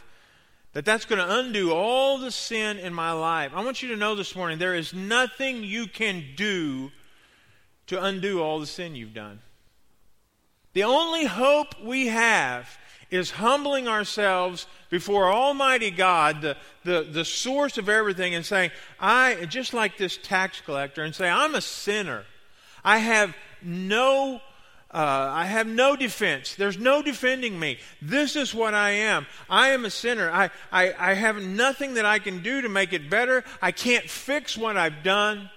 that 0.72 0.86
that's 0.86 1.06
going 1.06 1.19
to 1.24 1.39
undo 1.39 1.72
all 1.72 2.17
the 2.17 2.32
sin 2.32 2.80
in 2.80 2.96
my 2.96 3.12
life. 3.12 3.52
I 3.54 3.63
want 3.63 3.84
you 3.84 3.89
to 3.89 3.96
know 3.96 4.15
this 4.15 4.36
morning 4.36 4.58
there 4.58 4.74
is 4.74 4.91
nothing 4.91 5.63
you 5.63 5.86
can 5.86 6.24
do 6.36 6.89
to 7.88 8.02
undo 8.02 8.41
all 8.41 8.60
the 8.60 8.65
sin 8.65 8.96
you've 8.96 9.13
done. 9.13 9.39
The 10.74 10.84
only 10.84 11.26
hope 11.26 11.80
we 11.84 12.08
have 12.08 12.78
is 13.12 13.32
humbling 13.32 13.88
ourselves 13.88 14.65
before 14.89 15.32
Almighty 15.32 15.91
God, 15.91 16.41
the, 16.41 16.58
the, 16.84 17.04
the 17.04 17.26
source 17.26 17.78
of 17.78 17.88
everything, 17.88 18.34
and 18.34 18.43
saying, 18.43 18.72
I, 19.00 19.46
just 19.46 19.74
like 19.74 19.98
this 19.98 20.17
tax 20.17 20.62
collector, 20.62 21.04
and 21.04 21.13
say, 21.13 21.30
I'm 21.30 21.54
a 21.54 21.62
sinner. 21.62 22.26
I 22.84 22.98
have 22.98 23.36
no 23.62 24.41
uh, 24.93 25.28
I 25.34 25.46
have 25.46 25.65
no 25.65 25.96
defense. 25.96 26.54
There's 26.54 26.78
no 26.78 27.02
defending 27.02 27.60
me. 27.60 27.80
This 28.00 28.36
is 28.36 28.54
what 28.54 28.76
I 28.76 28.91
am. 28.91 29.26
I 29.50 29.69
am 29.69 29.86
a 29.86 29.89
sinner. 29.89 30.30
I, 30.30 30.52
I, 30.72 30.93
I 31.00 31.13
have 31.15 31.41
nothing 31.41 31.96
that 31.96 32.06
I 32.06 32.19
can 32.19 32.43
do 32.43 32.62
to 32.62 32.69
make 32.69 32.93
it 32.93 33.10
better. 33.10 33.43
I 33.60 33.72
can't 33.72 34.08
fix 34.08 34.56
what 34.56 34.78
I've 34.78 35.02
done. 35.02 35.50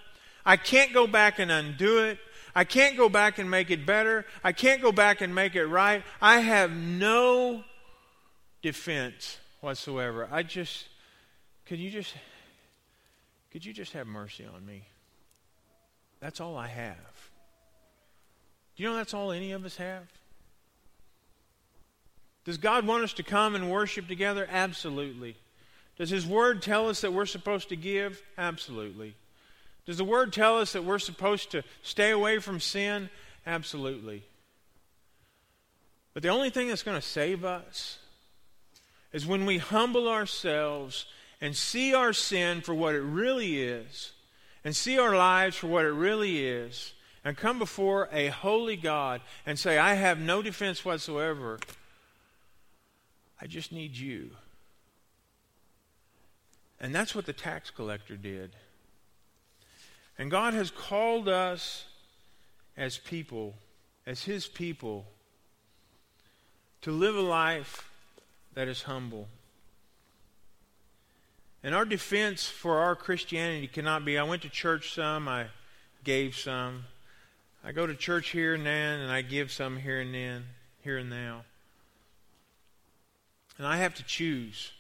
I 0.47 0.57
can't 0.57 0.95
go 0.95 1.07
back 1.07 1.41
and 1.41 1.51
undo 1.51 1.99
it. 2.05 2.19
I 2.55 2.65
can't 2.65 2.97
go 2.97 3.11
back 3.11 3.39
and 3.39 3.51
make 3.51 3.71
it 3.71 3.85
better. 3.85 4.25
I 4.43 4.53
can't 4.53 4.81
go 4.81 4.93
back 4.93 5.21
and 5.21 5.35
make 5.35 5.57
it 5.57 5.67
right. 5.67 6.03
I 6.23 6.39
have 6.41 6.71
no 6.71 7.65
defense 8.63 9.39
whatsoever. 9.61 10.29
I 10.31 10.43
just, 10.43 10.87
could 11.67 11.79
you 11.79 11.91
just, 11.91 12.15
could 13.51 13.67
you 13.67 13.75
just 13.75 13.93
have 13.93 14.07
mercy 14.07 14.47
on 14.47 14.65
me? 14.65 14.85
That's 16.21 16.41
all 16.41 16.57
I 16.57 16.69
have. 16.69 16.97
Do 18.77 18.83
you 18.83 18.89
know 18.89 18.97
that's 18.97 19.13
all 19.13 19.33
any 19.33 19.53
of 19.53 19.65
us 19.65 19.77
have? 19.77 20.05
Does 22.45 22.59
God 22.59 22.87
want 22.87 23.03
us 23.03 23.13
to 23.15 23.23
come 23.23 23.55
and 23.55 23.71
worship 23.71 24.07
together? 24.07 24.47
Absolutely. 24.51 25.37
Does 25.99 26.11
His 26.11 26.27
Word 26.27 26.63
tell 26.63 26.89
us 26.89 27.01
that 27.01 27.13
we're 27.13 27.27
supposed 27.27 27.69
to 27.71 27.77
give? 27.77 28.23
Absolutely. 28.39 29.15
Does 29.87 29.99
the 29.99 30.05
Word 30.05 30.33
tell 30.33 30.59
us 30.59 30.73
that 30.73 30.85
we're 30.85 30.99
supposed 30.99 31.53
to 31.53 31.63
stay 31.83 32.11
away 32.11 32.39
from 32.41 32.61
sin? 32.61 33.09
Absolutely. 33.47 34.25
But 36.13 36.23
the 36.23 36.29
only 36.29 36.51
thing 36.51 36.69
that's 36.69 36.83
going 36.83 37.01
to 37.01 37.07
save 37.07 37.45
us 37.45 37.99
is 39.13 39.27
when 39.27 39.47
we 39.47 39.59
humble 39.59 40.09
ourselves 40.09 41.07
and 41.41 41.55
see 41.55 41.95
our 41.95 42.13
sin 42.13 42.61
for 42.63 42.75
what 42.75 42.95
it 42.95 43.03
really 43.03 43.63
is, 43.63 44.13
and 44.65 44.75
see 44.75 44.99
our 44.99 45.17
lives 45.17 45.57
for 45.57 45.69
what 45.69 45.85
it 45.85 45.93
really 45.93 46.45
is, 46.45 46.93
and 47.25 47.37
come 47.37 47.59
before 47.59 48.09
a 48.11 48.29
holy 48.29 48.77
God 48.77 49.21
and 49.45 49.59
say, 49.59 49.79
I 49.79 49.95
have 49.95 50.19
no 50.19 50.43
defense 50.43 50.85
whatsoever. 50.85 51.59
I 53.41 53.47
just 53.47 53.71
need 53.71 53.97
you. 53.97 54.31
And 56.81 56.95
that's 56.95 57.15
what 57.15 57.27
the 57.27 57.33
tax 57.33 57.71
collector 57.71 58.17
did. 58.17 58.57
And 60.19 60.31
God 60.31 60.55
has 60.55 60.71
called 60.71 61.29
us 61.29 61.85
as 62.77 62.99
people, 62.99 63.55
as 64.07 64.25
His 64.25 64.47
people, 64.47 65.07
to 66.83 66.91
live 66.91 67.17
a 67.17 67.21
life 67.21 67.91
that 68.55 68.69
is 68.69 68.83
humble. 68.83 69.29
And 71.63 71.75
our 71.75 71.85
defense 71.85 72.47
for 72.47 72.79
our 72.79 72.95
Christianity 72.95 73.67
cannot 73.67 74.05
be 74.05 74.17
I 74.19 74.23
went 74.23 74.43
to 74.43 74.49
church 74.49 74.95
some, 74.95 75.29
I 75.29 75.47
gave 76.05 76.37
some. 76.37 76.85
I 77.65 77.73
go 77.73 77.87
to 77.87 77.95
church 77.95 78.29
here 78.29 78.55
and 78.55 78.65
then, 78.65 79.01
and 79.01 79.11
I 79.11 79.23
give 79.23 79.51
some 79.51 79.77
here 79.77 80.01
and 80.01 80.15
then, 80.15 80.45
here 80.83 80.99
and 80.99 81.11
now. 81.11 81.43
And 83.59 83.67
I 83.67 83.79
have 83.79 83.95
to 83.97 84.05
choose. 84.05 84.71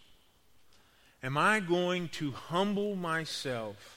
Am 1.22 1.36
I 1.36 1.58
going 1.58 2.08
to 2.10 2.30
humble 2.30 2.94
myself 2.94 3.95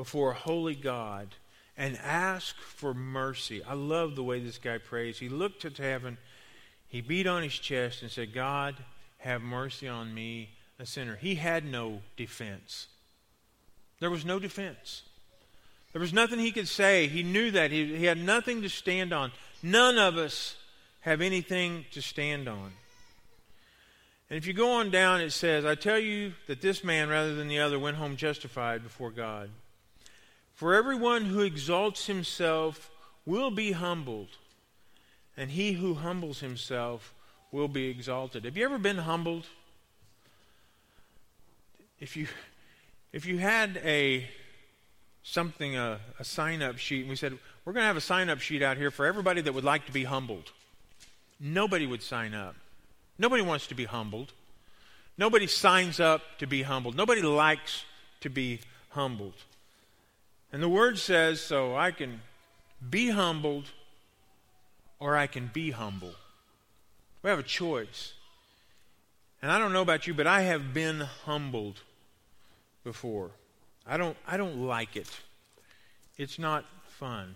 before 0.00 0.30
a 0.30 0.34
holy 0.34 0.74
God 0.74 1.28
and 1.76 1.98
ask 2.02 2.56
for 2.56 2.94
mercy? 2.94 3.62
I 3.62 3.74
love 3.74 4.16
the 4.16 4.22
way 4.22 4.40
this 4.40 4.56
guy 4.56 4.78
prays. 4.78 5.18
He 5.18 5.28
looked 5.28 5.60
to 5.60 5.82
heaven, 5.82 6.16
he 6.88 7.02
beat 7.02 7.26
on 7.26 7.42
his 7.42 7.52
chest, 7.52 8.00
and 8.00 8.10
said, 8.10 8.32
God, 8.32 8.76
have 9.18 9.42
mercy 9.42 9.86
on 9.88 10.14
me, 10.14 10.48
a 10.78 10.86
sinner. 10.86 11.16
He 11.16 11.34
had 11.34 11.66
no 11.66 12.00
defense. 12.16 12.86
There 13.98 14.08
was 14.08 14.24
no 14.24 14.38
defense. 14.38 15.02
There 15.92 16.00
was 16.00 16.14
nothing 16.14 16.38
he 16.38 16.50
could 16.50 16.68
say. 16.68 17.06
He 17.06 17.22
knew 17.22 17.50
that. 17.50 17.70
He, 17.70 17.94
he 17.94 18.06
had 18.06 18.16
nothing 18.16 18.62
to 18.62 18.70
stand 18.70 19.12
on. 19.12 19.32
None 19.62 19.98
of 19.98 20.16
us 20.16 20.56
have 21.00 21.20
anything 21.20 21.84
to 21.90 22.00
stand 22.00 22.48
on. 22.48 22.72
And 24.30 24.38
if 24.38 24.46
you 24.46 24.54
go 24.54 24.72
on 24.72 24.90
down, 24.90 25.20
it 25.20 25.32
says, 25.32 25.66
I 25.66 25.74
tell 25.74 25.98
you 25.98 26.32
that 26.46 26.62
this 26.62 26.82
man, 26.82 27.10
rather 27.10 27.34
than 27.34 27.48
the 27.48 27.58
other, 27.58 27.78
went 27.78 27.98
home 27.98 28.16
justified 28.16 28.82
before 28.82 29.10
God. 29.10 29.50
For 30.60 30.74
everyone 30.74 31.24
who 31.24 31.40
exalts 31.40 32.04
himself 32.06 32.90
will 33.24 33.50
be 33.50 33.72
humbled, 33.72 34.36
and 35.34 35.50
he 35.50 35.72
who 35.72 35.94
humbles 35.94 36.40
himself 36.40 37.14
will 37.50 37.66
be 37.66 37.88
exalted. 37.88 38.44
Have 38.44 38.58
you 38.58 38.66
ever 38.66 38.76
been 38.76 38.98
humbled? 38.98 39.46
If 41.98 42.14
you 42.14 42.28
if 43.10 43.24
you 43.24 43.38
had 43.38 43.80
a 43.82 44.28
something 45.22 45.78
a, 45.78 45.98
a 46.18 46.24
sign 46.24 46.60
up 46.60 46.76
sheet 46.76 47.00
and 47.00 47.08
we 47.08 47.16
said 47.16 47.38
we're 47.64 47.72
going 47.72 47.84
to 47.84 47.86
have 47.86 47.96
a 47.96 48.02
sign 48.02 48.28
up 48.28 48.40
sheet 48.40 48.62
out 48.62 48.76
here 48.76 48.90
for 48.90 49.06
everybody 49.06 49.40
that 49.40 49.54
would 49.54 49.64
like 49.64 49.86
to 49.86 49.92
be 49.92 50.04
humbled. 50.04 50.52
Nobody 51.40 51.86
would 51.86 52.02
sign 52.02 52.34
up. 52.34 52.54
Nobody 53.18 53.42
wants 53.42 53.66
to 53.68 53.74
be 53.74 53.86
humbled. 53.86 54.34
Nobody 55.16 55.46
signs 55.46 56.00
up 56.00 56.20
to 56.36 56.46
be 56.46 56.64
humbled. 56.64 56.96
Nobody 56.96 57.22
likes 57.22 57.86
to 58.20 58.28
be 58.28 58.60
humbled 58.90 59.36
and 60.52 60.62
the 60.62 60.68
word 60.68 60.98
says 60.98 61.40
so 61.40 61.76
i 61.76 61.90
can 61.90 62.20
be 62.88 63.10
humbled 63.10 63.70
or 64.98 65.16
i 65.16 65.26
can 65.26 65.50
be 65.52 65.70
humble 65.70 66.14
we 67.22 67.30
have 67.30 67.38
a 67.38 67.42
choice 67.44 68.14
and 69.42 69.50
i 69.50 69.58
don't 69.58 69.72
know 69.72 69.82
about 69.82 70.06
you 70.06 70.14
but 70.14 70.26
i 70.26 70.42
have 70.42 70.72
been 70.74 71.00
humbled 71.24 71.80
before 72.84 73.30
I 73.86 73.96
don't, 73.96 74.16
I 74.24 74.36
don't 74.36 74.66
like 74.66 74.94
it. 74.94 75.08
It's 76.16 76.38
not 76.38 76.64
fun. 76.86 77.34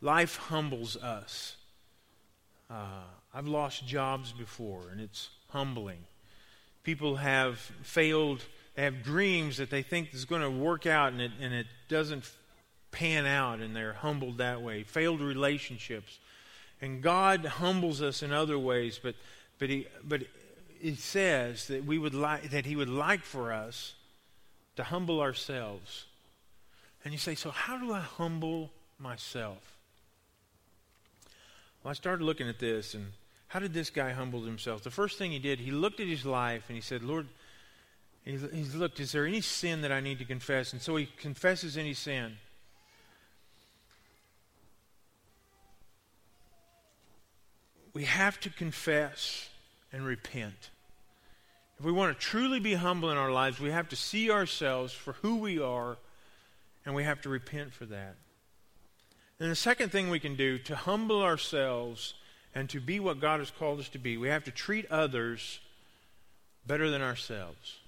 Life 0.00 0.36
humbles 0.36 0.96
us. 0.96 1.56
Uh, 2.70 3.02
I've 3.34 3.46
lost 3.46 3.86
jobs 3.86 4.32
before, 4.32 4.88
and 4.90 5.02
it's 5.02 5.28
humbling. 5.48 5.98
People 6.82 7.16
have 7.16 7.58
failed, 7.82 8.42
have 8.76 9.02
dreams 9.02 9.56
that 9.58 9.70
they 9.70 9.82
think 9.82 10.12
is 10.12 10.24
going 10.24 10.42
to 10.42 10.50
work 10.50 10.86
out, 10.86 11.12
and 11.12 11.22
it, 11.22 11.32
and 11.40 11.54
it 11.54 11.66
doesn't 11.88 12.30
pan 12.90 13.26
out, 13.26 13.60
and 13.60 13.74
they're 13.74 13.92
humbled 13.92 14.38
that 14.38 14.62
way. 14.62 14.82
Failed 14.82 15.20
relationships. 15.20 16.18
And 16.80 17.02
God 17.02 17.44
humbles 17.44 18.02
us 18.02 18.22
in 18.22 18.32
other 18.32 18.58
ways, 18.58 18.98
but, 19.02 19.14
but, 19.58 19.70
he, 19.70 19.86
but 20.02 20.22
he 20.80 20.94
says 20.94 21.68
that, 21.68 21.84
we 21.84 21.98
would 21.98 22.14
like, 22.14 22.50
that 22.50 22.66
He 22.66 22.76
would 22.76 22.88
like 22.88 23.22
for 23.22 23.52
us 23.52 23.94
to 24.76 24.84
humble 24.84 25.20
ourselves. 25.20 26.04
And 27.04 27.12
you 27.12 27.18
say, 27.18 27.34
so 27.34 27.50
how 27.50 27.78
do 27.78 27.92
I 27.92 28.00
humble 28.00 28.70
myself? 28.98 29.76
Well, 31.82 31.90
I 31.90 31.94
started 31.94 32.24
looking 32.24 32.48
at 32.48 32.58
this, 32.58 32.94
and 32.94 33.12
how 33.48 33.60
did 33.60 33.72
this 33.72 33.90
guy 33.90 34.12
humble 34.12 34.42
himself? 34.42 34.82
The 34.82 34.90
first 34.90 35.16
thing 35.16 35.30
he 35.30 35.38
did, 35.38 35.60
he 35.60 35.70
looked 35.70 36.00
at 36.00 36.06
his 36.08 36.26
life 36.26 36.64
and 36.68 36.74
he 36.74 36.82
said, 36.82 37.02
Lord, 37.02 37.28
he, 38.24 38.36
he 38.36 38.64
looked, 38.76 39.00
is 39.00 39.12
there 39.12 39.26
any 39.26 39.40
sin 39.40 39.82
that 39.82 39.92
I 39.92 40.00
need 40.00 40.18
to 40.18 40.24
confess? 40.24 40.72
And 40.72 40.80
so 40.80 40.96
he 40.96 41.06
confesses 41.18 41.76
any 41.76 41.94
sin. 41.94 42.38
We 47.92 48.04
have 48.04 48.40
to 48.40 48.50
confess 48.50 49.48
and 49.92 50.04
repent. 50.04 50.70
If 51.78 51.84
we 51.84 51.92
want 51.92 52.18
to 52.18 52.26
truly 52.26 52.60
be 52.60 52.74
humble 52.74 53.10
in 53.10 53.16
our 53.16 53.30
lives, 53.30 53.60
we 53.60 53.70
have 53.70 53.88
to 53.90 53.96
see 53.96 54.30
ourselves 54.30 54.92
for 54.92 55.12
who 55.14 55.36
we 55.36 55.60
are, 55.60 55.96
and 56.84 56.94
we 56.94 57.04
have 57.04 57.20
to 57.22 57.28
repent 57.28 57.72
for 57.72 57.84
that. 57.86 58.16
And 59.38 59.50
the 59.50 59.56
second 59.56 59.90
thing 59.90 60.10
we 60.10 60.20
can 60.20 60.36
do 60.36 60.58
to 60.58 60.76
humble 60.76 61.22
ourselves 61.22 62.14
and 62.54 62.68
to 62.70 62.80
be 62.80 63.00
what 63.00 63.20
God 63.20 63.40
has 63.40 63.50
called 63.50 63.80
us 63.80 63.88
to 63.90 63.98
be, 63.98 64.16
we 64.16 64.28
have 64.28 64.44
to 64.44 64.50
treat 64.50 64.90
others 64.90 65.60
better 66.66 66.88
than 66.88 67.02
ourselves. 67.02 67.80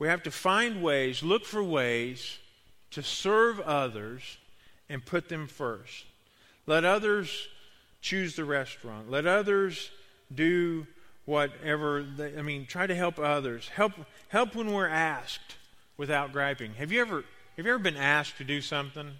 We 0.00 0.08
have 0.08 0.22
to 0.22 0.30
find 0.30 0.82
ways, 0.82 1.22
look 1.22 1.44
for 1.44 1.62
ways 1.62 2.38
to 2.92 3.02
serve 3.02 3.60
others 3.60 4.38
and 4.88 5.04
put 5.04 5.28
them 5.28 5.46
first. 5.46 6.06
Let 6.66 6.86
others 6.86 7.48
choose 8.00 8.34
the 8.34 8.46
restaurant. 8.46 9.10
Let 9.10 9.26
others 9.26 9.90
do 10.34 10.86
whatever. 11.26 12.02
They, 12.02 12.36
I 12.36 12.40
mean, 12.40 12.64
try 12.64 12.86
to 12.86 12.94
help 12.94 13.18
others. 13.18 13.68
Help 13.68 13.92
help 14.28 14.54
when 14.54 14.72
we're 14.72 14.88
asked 14.88 15.56
without 15.98 16.32
griping. 16.32 16.72
Have 16.74 16.90
you 16.90 17.02
ever 17.02 17.24
have 17.58 17.66
you 17.66 17.72
ever 17.74 17.82
been 17.82 17.98
asked 17.98 18.38
to 18.38 18.44
do 18.44 18.62
something, 18.62 19.12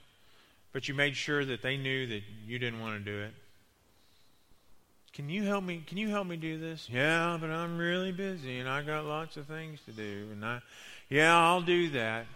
but 0.73 0.89
you 0.89 0.95
made 0.95 1.15
sure 1.15 1.45
that 1.45 1.61
they 1.61 1.77
knew 1.77 2.07
that 2.07 2.23
you 2.47 2.59
didn't 2.59 2.81
want 2.81 2.99
to 2.99 3.05
do 3.05 3.21
it? 3.21 3.35
Can 5.13 5.29
you 5.29 5.43
help 5.43 5.65
me? 5.65 5.83
Can 5.87 5.99
you 5.99 6.09
help 6.09 6.27
me 6.27 6.37
do 6.37 6.59
this? 6.59 6.89
Yeah, 6.91 7.37
but 7.41 7.51
I'm 7.51 7.77
really 7.77 8.13
busy 8.13 8.59
and 8.59 8.69
I 8.69 8.83
got 8.83 9.05
lots 9.05 9.37
of 9.37 9.47
things 9.47 9.81
to 9.87 9.93
do. 9.93 10.29
And 10.33 10.45
I, 10.45 10.61
yeah, 11.09 11.37
I'll 11.37 11.63
do 11.63 11.91
that. 11.91 12.27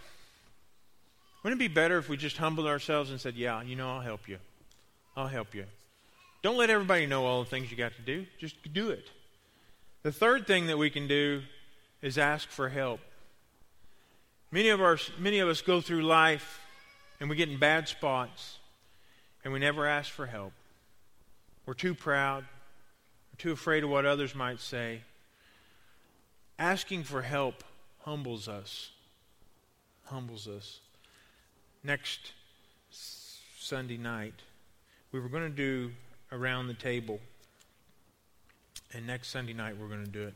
Wouldn't 1.43 1.61
it 1.61 1.69
be 1.69 1.73
better 1.73 1.97
if 1.97 2.09
we 2.09 2.17
just 2.17 2.37
humbled 2.37 2.67
ourselves 2.67 3.11
and 3.11 3.21
said, 3.21 3.35
"Yeah, 3.35 3.61
you 3.61 3.75
know, 3.75 3.89
I'll 3.89 4.01
help 4.01 4.27
you. 4.27 4.39
I'll 5.15 5.27
help 5.27 5.53
you." 5.55 5.65
Don't 6.41 6.57
let 6.57 6.69
everybody 6.69 7.07
know 7.07 7.25
all 7.25 7.43
the 7.43 7.49
things 7.49 7.71
you 7.71 7.77
got 7.77 7.95
to 7.95 8.01
do. 8.03 8.27
Just 8.37 8.55
do 8.71 8.89
it. 8.89 9.09
The 10.03 10.11
third 10.11 10.45
thing 10.45 10.67
that 10.67 10.77
we 10.77 10.91
can 10.91 11.07
do 11.07 11.41
is 12.03 12.19
ask 12.19 12.49
for 12.49 12.69
help. 12.69 12.99
Many 14.51 14.69
of, 14.69 14.79
our, 14.79 14.99
many 15.17 15.39
of 15.39 15.49
us 15.49 15.63
go 15.63 15.81
through 15.81 16.03
life 16.03 16.61
and 17.19 17.31
we 17.31 17.35
get 17.35 17.49
in 17.49 17.57
bad 17.57 17.87
spots 17.87 18.59
and 19.43 19.51
we 19.51 19.57
never 19.57 19.87
ask 19.87 20.11
for 20.11 20.27
help. 20.27 20.53
We're 21.65 21.73
too 21.73 21.95
proud, 21.95 22.45
we're 23.35 23.49
too 23.49 23.51
afraid 23.51 23.83
of 23.83 23.89
what 23.89 24.05
others 24.05 24.33
might 24.33 24.61
say. 24.61 25.01
Asking 26.57 27.03
for 27.03 27.21
help 27.21 27.65
humbles 28.03 28.47
us. 28.47 28.91
Humbles 30.05 30.47
us. 30.47 30.79
Next 31.83 32.31
Sunday 32.89 33.97
night, 33.97 34.35
we 35.11 35.19
were 35.19 35.27
going 35.27 35.43
to 35.43 35.49
do 35.49 35.91
around 36.31 36.67
the 36.67 36.73
table. 36.75 37.19
And 38.93 39.05
next 39.05 39.29
Sunday 39.29 39.53
night, 39.53 39.75
we're 39.77 39.89
going 39.89 40.05
to 40.05 40.11
do 40.11 40.27
it. 40.27 40.35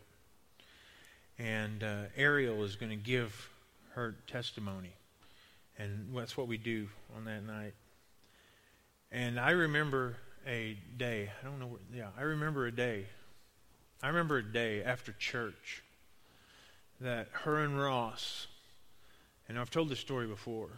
And 1.37 1.81
uh, 1.81 2.01
Ariel 2.17 2.65
is 2.65 2.75
going 2.75 2.89
to 2.89 2.97
give 2.97 3.49
her 3.93 4.15
testimony. 4.27 4.91
And 5.77 6.13
that's 6.13 6.35
what 6.35 6.49
we 6.49 6.57
do 6.57 6.89
on 7.15 7.23
that 7.25 7.45
night. 7.45 7.75
And 9.09 9.39
I 9.39 9.51
remember 9.51 10.17
a 10.47 10.77
day. 10.97 11.29
I 11.41 11.45
don't 11.45 11.59
know. 11.59 11.67
Where, 11.67 11.79
yeah, 11.93 12.09
I 12.17 12.23
remember 12.23 12.65
a 12.65 12.71
day. 12.71 13.05
I 14.01 14.07
remember 14.07 14.37
a 14.37 14.43
day 14.43 14.83
after 14.83 15.11
church 15.13 15.83
that 17.01 17.27
her 17.31 17.63
and 17.63 17.79
Ross, 17.79 18.47
and 19.47 19.57
I've 19.59 19.69
told 19.69 19.89
this 19.89 19.99
story 19.99 20.27
before, 20.27 20.69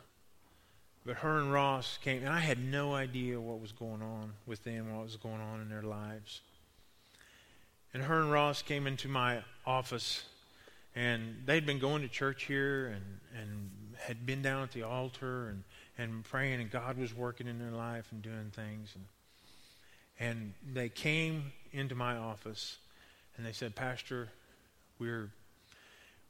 but 1.05 1.17
her 1.17 1.39
and 1.39 1.51
Ross 1.51 1.97
came, 2.03 2.19
and 2.23 2.29
I 2.29 2.39
had 2.39 2.63
no 2.63 2.93
idea 2.93 3.39
what 3.39 3.59
was 3.59 3.71
going 3.71 4.01
on 4.01 4.33
with 4.45 4.63
them, 4.63 4.95
what 4.95 5.03
was 5.03 5.17
going 5.17 5.41
on 5.41 5.61
in 5.61 5.69
their 5.69 5.81
lives. 5.81 6.41
And 7.93 8.03
her 8.03 8.21
and 8.21 8.31
Ross 8.31 8.61
came 8.61 8.87
into 8.87 9.07
my 9.07 9.43
office, 9.65 10.23
and 10.95 11.43
they'd 11.45 11.65
been 11.65 11.79
going 11.79 12.03
to 12.03 12.07
church 12.07 12.43
here 12.43 12.87
and, 12.87 13.19
and 13.39 13.69
had 13.97 14.25
been 14.25 14.41
down 14.41 14.63
at 14.63 14.71
the 14.71 14.83
altar 14.83 15.49
and, 15.49 15.63
and 15.97 16.23
praying, 16.23 16.61
and 16.61 16.71
God 16.71 16.97
was 16.97 17.15
working 17.15 17.47
in 17.47 17.59
their 17.59 17.71
life 17.71 18.07
and 18.11 18.21
doing 18.21 18.51
things. 18.55 18.91
And, 18.95 19.05
and 20.21 20.53
they 20.71 20.87
came 20.87 21.51
into 21.73 21.95
my 21.95 22.15
office, 22.15 22.77
and 23.35 23.45
they 23.45 23.51
said, 23.51 23.75
Pastor, 23.75 24.29
we're, 24.99 25.31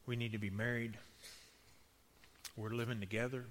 we 0.05 0.15
need 0.15 0.31
to 0.31 0.37
be 0.37 0.49
married. 0.49 0.97
We're 2.55 2.69
living 2.69 3.01
together. 3.01 3.43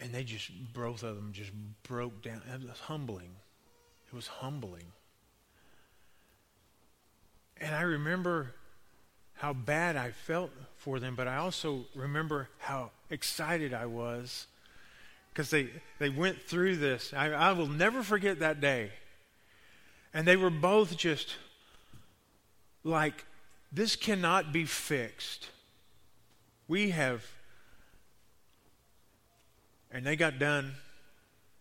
And 0.00 0.12
they 0.12 0.24
just, 0.24 0.50
both 0.74 1.04
of 1.04 1.14
them 1.14 1.30
just 1.32 1.52
broke 1.84 2.22
down. 2.22 2.42
It 2.52 2.68
was 2.68 2.80
humbling. 2.80 3.30
It 4.08 4.16
was 4.16 4.26
humbling. 4.26 4.86
And 7.60 7.76
I 7.76 7.82
remember 7.82 8.52
how 9.34 9.52
bad 9.52 9.96
I 9.96 10.10
felt 10.10 10.50
for 10.76 10.98
them, 10.98 11.14
but 11.14 11.28
I 11.28 11.36
also 11.36 11.84
remember 11.94 12.48
how 12.58 12.90
excited 13.10 13.72
I 13.72 13.86
was 13.86 14.48
because 15.32 15.50
they, 15.50 15.68
they 15.98 16.10
went 16.10 16.42
through 16.42 16.76
this. 16.76 17.12
I, 17.16 17.32
I 17.32 17.52
will 17.52 17.66
never 17.66 18.02
forget 18.02 18.40
that 18.40 18.60
day. 18.60 18.90
And 20.12 20.26
they 20.26 20.36
were 20.36 20.50
both 20.50 20.96
just 20.96 21.36
like, 22.84 23.24
this 23.72 23.96
cannot 23.96 24.52
be 24.52 24.66
fixed. 24.66 25.48
We 26.68 26.90
have. 26.90 27.24
And 29.90 30.04
they 30.04 30.16
got 30.16 30.38
done 30.38 30.72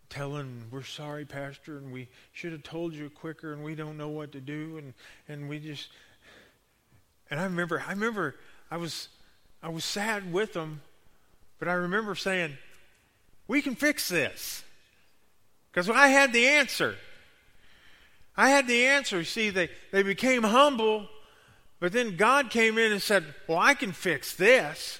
telling, 0.09 0.65
We're 0.69 0.83
sorry, 0.83 1.23
Pastor, 1.23 1.77
and 1.77 1.93
we 1.93 2.09
should 2.33 2.51
have 2.51 2.63
told 2.63 2.93
you 2.93 3.09
quicker, 3.09 3.53
and 3.53 3.63
we 3.63 3.75
don't 3.75 3.97
know 3.97 4.09
what 4.09 4.33
to 4.33 4.41
do, 4.41 4.77
and, 4.77 4.93
and 5.29 5.47
we 5.47 5.59
just. 5.59 5.89
And 7.29 7.39
I 7.39 7.43
remember, 7.43 7.81
I 7.87 7.91
remember 7.91 8.35
I 8.69 8.75
was, 8.75 9.07
I 9.63 9.69
was 9.69 9.85
sad 9.85 10.33
with 10.33 10.51
them, 10.51 10.81
But 11.59 11.69
I 11.69 11.73
remember 11.73 12.15
saying, 12.15 12.57
we 13.47 13.61
can 13.61 13.75
fix 13.75 14.07
this. 14.07 14.63
Because 15.71 15.89
I 15.89 16.07
had 16.07 16.33
the 16.33 16.47
answer. 16.47 16.95
I 18.35 18.49
had 18.49 18.67
the 18.67 18.85
answer. 18.87 19.23
See, 19.23 19.49
they, 19.49 19.69
they 19.91 20.03
became 20.03 20.43
humble, 20.43 21.07
but 21.79 21.91
then 21.93 22.17
God 22.17 22.49
came 22.49 22.77
in 22.77 22.91
and 22.91 23.01
said, 23.01 23.25
Well, 23.47 23.57
I 23.57 23.73
can 23.73 23.91
fix 23.91 24.35
this. 24.35 24.99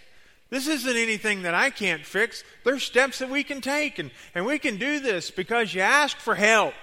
This 0.49 0.67
isn't 0.67 0.97
anything 0.97 1.43
that 1.43 1.53
I 1.53 1.69
can't 1.69 2.05
fix. 2.05 2.43
There's 2.65 2.83
steps 2.83 3.19
that 3.19 3.29
we 3.29 3.43
can 3.43 3.61
take, 3.61 3.99
and, 3.99 4.11
and 4.35 4.45
we 4.45 4.59
can 4.59 4.77
do 4.77 4.99
this 4.99 5.31
because 5.31 5.73
you 5.73 5.81
ask 5.81 6.17
for 6.17 6.35
help. 6.35 6.73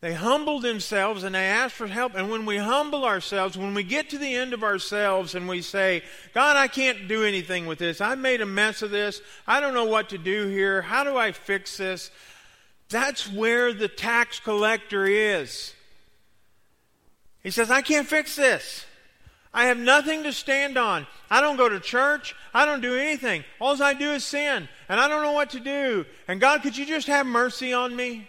They 0.00 0.14
humbled 0.14 0.62
themselves 0.62 1.24
and 1.24 1.34
they 1.34 1.44
asked 1.44 1.74
for 1.74 1.86
help. 1.86 2.14
And 2.14 2.30
when 2.30 2.46
we 2.46 2.56
humble 2.56 3.04
ourselves, 3.04 3.58
when 3.58 3.74
we 3.74 3.82
get 3.82 4.08
to 4.10 4.18
the 4.18 4.34
end 4.34 4.54
of 4.54 4.64
ourselves 4.64 5.34
and 5.34 5.46
we 5.46 5.60
say, 5.60 6.02
God, 6.32 6.56
I 6.56 6.68
can't 6.68 7.06
do 7.06 7.22
anything 7.22 7.66
with 7.66 7.78
this. 7.78 8.00
I 8.00 8.14
made 8.14 8.40
a 8.40 8.46
mess 8.46 8.80
of 8.80 8.90
this. 8.90 9.20
I 9.46 9.60
don't 9.60 9.74
know 9.74 9.84
what 9.84 10.08
to 10.10 10.18
do 10.18 10.46
here. 10.46 10.80
How 10.80 11.04
do 11.04 11.18
I 11.18 11.32
fix 11.32 11.76
this? 11.76 12.10
That's 12.88 13.30
where 13.30 13.74
the 13.74 13.88
tax 13.88 14.40
collector 14.40 15.04
is. 15.04 15.74
He 17.42 17.50
says, 17.50 17.70
I 17.70 17.82
can't 17.82 18.06
fix 18.06 18.36
this. 18.36 18.86
I 19.52 19.66
have 19.66 19.78
nothing 19.78 20.22
to 20.22 20.32
stand 20.32 20.78
on. 20.78 21.06
I 21.28 21.40
don't 21.42 21.56
go 21.56 21.68
to 21.68 21.80
church. 21.80 22.34
I 22.54 22.64
don't 22.64 22.80
do 22.80 22.96
anything. 22.96 23.44
All 23.60 23.80
I 23.82 23.94
do 23.94 24.12
is 24.12 24.24
sin. 24.24 24.68
And 24.88 24.98
I 24.98 25.08
don't 25.08 25.22
know 25.22 25.32
what 25.32 25.50
to 25.50 25.60
do. 25.60 26.06
And 26.26 26.40
God, 26.40 26.62
could 26.62 26.76
you 26.76 26.86
just 26.86 27.06
have 27.08 27.26
mercy 27.26 27.72
on 27.72 27.94
me? 27.94 28.28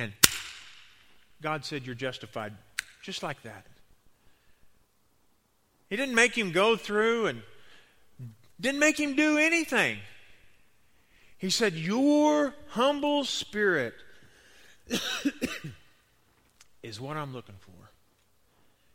And 0.00 0.12
God 1.42 1.66
said, 1.66 1.84
You're 1.84 1.94
justified. 1.94 2.54
Just 3.02 3.22
like 3.22 3.42
that. 3.42 3.66
He 5.90 5.96
didn't 5.96 6.14
make 6.14 6.36
him 6.36 6.52
go 6.52 6.76
through 6.76 7.26
and 7.26 7.42
didn't 8.58 8.80
make 8.80 8.98
him 8.98 9.14
do 9.14 9.36
anything. 9.36 9.98
He 11.36 11.50
said, 11.50 11.74
Your 11.74 12.54
humble 12.68 13.24
spirit 13.24 13.92
is 16.82 16.98
what 16.98 17.18
I'm 17.18 17.34
looking 17.34 17.56
for. 17.60 17.90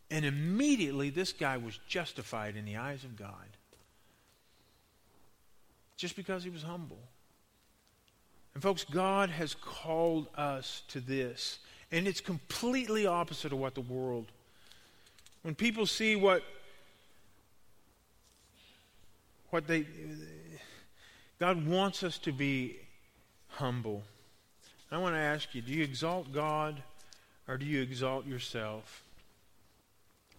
And 0.09 0.25
immediately 0.25 1.11
this 1.11 1.33
guy 1.33 1.57
was 1.57 1.79
justified 1.87 2.55
in 2.55 2.65
the 2.65 2.77
eyes 2.77 3.03
of 3.03 3.15
God. 3.15 3.57
Just 5.97 6.15
because 6.15 6.43
he 6.43 6.49
was 6.49 6.63
humble. 6.63 6.99
And 8.55 8.63
folks, 8.63 8.85
God 8.85 9.29
has 9.29 9.53
called 9.53 10.27
us 10.35 10.81
to 10.87 10.99
this. 10.99 11.59
And 11.91 12.07
it's 12.07 12.21
completely 12.21 13.05
opposite 13.05 13.51
of 13.51 13.59
what 13.59 13.75
the 13.75 13.81
world. 13.81 14.31
When 15.43 15.53
people 15.53 15.85
see 15.85 16.15
what 16.15 16.41
what 19.51 19.67
they 19.67 19.85
God 21.37 21.67
wants 21.67 22.03
us 22.03 22.17
to 22.19 22.31
be 22.31 22.77
humble. 23.49 24.03
I 24.91 24.97
want 24.97 25.15
to 25.15 25.19
ask 25.19 25.53
you, 25.53 25.61
do 25.61 25.71
you 25.73 25.83
exalt 25.83 26.31
God 26.33 26.81
or 27.47 27.57
do 27.57 27.65
you 27.65 27.81
exalt 27.81 28.25
yourself? 28.25 29.03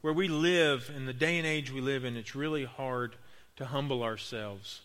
Where 0.00 0.12
we 0.12 0.28
live, 0.28 0.90
in 0.94 1.04
the 1.06 1.12
day 1.12 1.38
and 1.38 1.46
age 1.46 1.70
we 1.70 1.80
live 1.80 2.04
in, 2.04 2.16
it's 2.16 2.34
really 2.34 2.64
hard 2.64 3.16
to 3.56 3.66
humble 3.66 4.02
ourselves. 4.02 4.80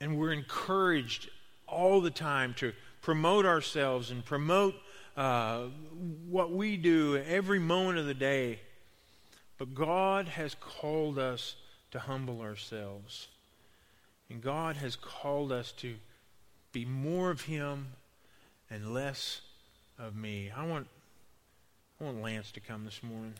And 0.00 0.18
we're 0.18 0.32
encouraged 0.32 1.28
all 1.72 2.00
the 2.00 2.10
time 2.10 2.54
to 2.54 2.72
promote 3.00 3.44
ourselves 3.46 4.10
and 4.10 4.24
promote 4.24 4.74
uh, 5.16 5.64
what 6.28 6.52
we 6.52 6.76
do 6.76 7.16
every 7.26 7.58
moment 7.58 7.98
of 7.98 8.06
the 8.06 8.14
day. 8.14 8.60
But 9.58 9.74
God 9.74 10.28
has 10.28 10.54
called 10.60 11.18
us 11.18 11.56
to 11.90 11.98
humble 11.98 12.40
ourselves. 12.40 13.28
And 14.30 14.40
God 14.40 14.76
has 14.76 14.96
called 14.96 15.52
us 15.52 15.72
to 15.72 15.94
be 16.72 16.84
more 16.84 17.30
of 17.30 17.42
Him 17.42 17.88
and 18.70 18.94
less 18.94 19.42
of 19.98 20.16
me. 20.16 20.50
I 20.56 20.66
want, 20.66 20.86
I 22.00 22.04
want 22.04 22.22
Lance 22.22 22.50
to 22.52 22.60
come 22.60 22.84
this 22.84 23.02
morning. 23.02 23.34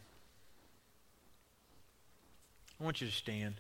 I 2.81 2.85
want 2.85 3.01
you 3.01 3.07
to 3.07 3.13
stand. 3.13 3.55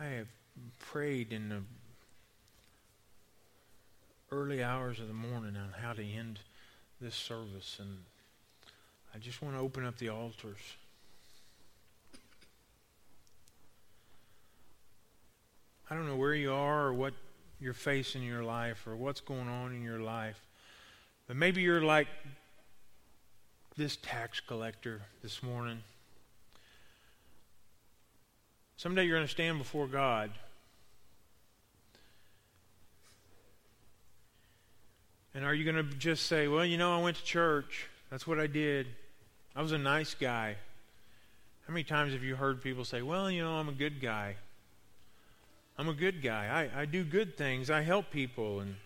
I 0.00 0.04
have 0.04 0.28
prayed 0.90 1.32
in 1.32 1.48
the 1.48 1.62
early 4.32 4.60
hours 4.60 4.98
of 4.98 5.06
the 5.06 5.14
morning 5.14 5.56
on 5.56 5.72
how 5.80 5.92
to 5.92 6.04
end 6.04 6.40
this 7.00 7.14
service, 7.14 7.76
and 7.78 7.98
I 9.14 9.18
just 9.18 9.40
want 9.40 9.54
to 9.54 9.60
open 9.60 9.86
up 9.86 9.98
the 9.98 10.08
altars. 10.08 10.58
I 15.88 15.94
don't 15.94 16.08
know 16.08 16.16
where 16.16 16.34
you 16.34 16.52
are 16.52 16.86
or 16.86 16.92
what 16.92 17.14
you're 17.60 17.72
facing 17.72 18.22
in 18.22 18.28
your 18.28 18.42
life 18.42 18.84
or 18.86 18.96
what's 18.96 19.20
going 19.20 19.48
on 19.48 19.72
in 19.72 19.82
your 19.82 20.00
life, 20.00 20.40
but 21.28 21.36
maybe 21.36 21.62
you're 21.62 21.82
like 21.82 22.08
this 23.76 23.96
tax 23.96 24.40
collector 24.40 25.02
this 25.22 25.40
morning. 25.40 25.84
Someday 28.76 29.04
you're 29.04 29.18
going 29.18 29.26
to 29.26 29.32
stand 29.32 29.58
before 29.58 29.86
God. 29.86 30.32
And 35.40 35.48
are 35.48 35.54
you 35.54 35.64
going 35.64 35.88
to 35.88 35.96
just 35.96 36.26
say, 36.26 36.48
well, 36.48 36.66
you 36.66 36.76
know, 36.76 36.94
I 36.94 37.00
went 37.00 37.16
to 37.16 37.24
church. 37.24 37.88
That's 38.10 38.26
what 38.26 38.38
I 38.38 38.46
did. 38.46 38.86
I 39.56 39.62
was 39.62 39.72
a 39.72 39.78
nice 39.78 40.12
guy. 40.12 40.54
How 41.66 41.72
many 41.72 41.82
times 41.82 42.12
have 42.12 42.22
you 42.22 42.36
heard 42.36 42.62
people 42.62 42.84
say, 42.84 43.00
well, 43.00 43.30
you 43.30 43.42
know, 43.42 43.52
I'm 43.52 43.70
a 43.70 43.72
good 43.72 44.02
guy? 44.02 44.36
I'm 45.78 45.88
a 45.88 45.94
good 45.94 46.20
guy. 46.20 46.68
I, 46.74 46.82
I 46.82 46.84
do 46.84 47.04
good 47.04 47.38
things. 47.38 47.70
I 47.70 47.80
help 47.80 48.10
people. 48.10 48.60
And 48.60 48.76